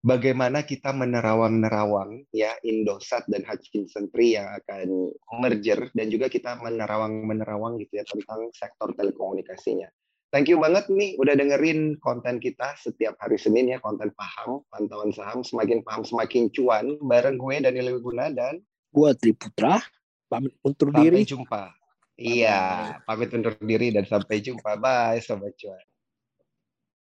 Bagaimana 0.06 0.62
kita 0.62 0.94
menerawang-nerawang 0.94 2.30
ya 2.30 2.54
Indosat 2.62 3.26
dan 3.26 3.42
Hutchinson 3.42 4.06
Tree 4.14 4.38
yang 4.38 4.46
akan 4.62 5.10
merger 5.42 5.90
dan 5.98 6.14
juga 6.14 6.30
kita 6.30 6.62
menerawang-menerawang 6.62 7.82
gitu 7.82 7.98
ya 7.98 8.06
tentang 8.06 8.54
sektor 8.54 8.94
telekomunikasinya. 8.94 9.90
Thank 10.30 10.54
you 10.54 10.62
banget 10.62 10.94
nih 10.94 11.18
udah 11.18 11.34
dengerin 11.34 11.98
konten 12.06 12.38
kita 12.38 12.78
setiap 12.78 13.18
hari 13.18 13.42
Senin 13.42 13.66
ya, 13.66 13.82
konten 13.82 14.14
paham, 14.14 14.62
pantauan 14.70 15.10
saham, 15.10 15.42
semakin 15.42 15.82
paham 15.82 16.06
semakin 16.06 16.54
cuan 16.54 17.02
bareng 17.02 17.42
gue 17.42 17.66
Daniel 17.66 17.98
Wiguna 17.98 18.30
dan 18.30 18.62
Gua 18.94 19.18
Triputra 19.18 19.82
pamit 20.30 20.54
undur 20.62 20.94
sampai 20.94 21.02
diri. 21.02 21.22
jumpa. 21.26 21.64
Iya, 22.16 22.62
pamit 23.10 23.34
undur 23.34 23.58
diri 23.58 23.90
dan 23.90 24.06
sampai 24.06 24.38
jumpa. 24.38 24.78
Bye 24.78 25.18
sobat 25.26 25.58
cuan. 25.58 25.82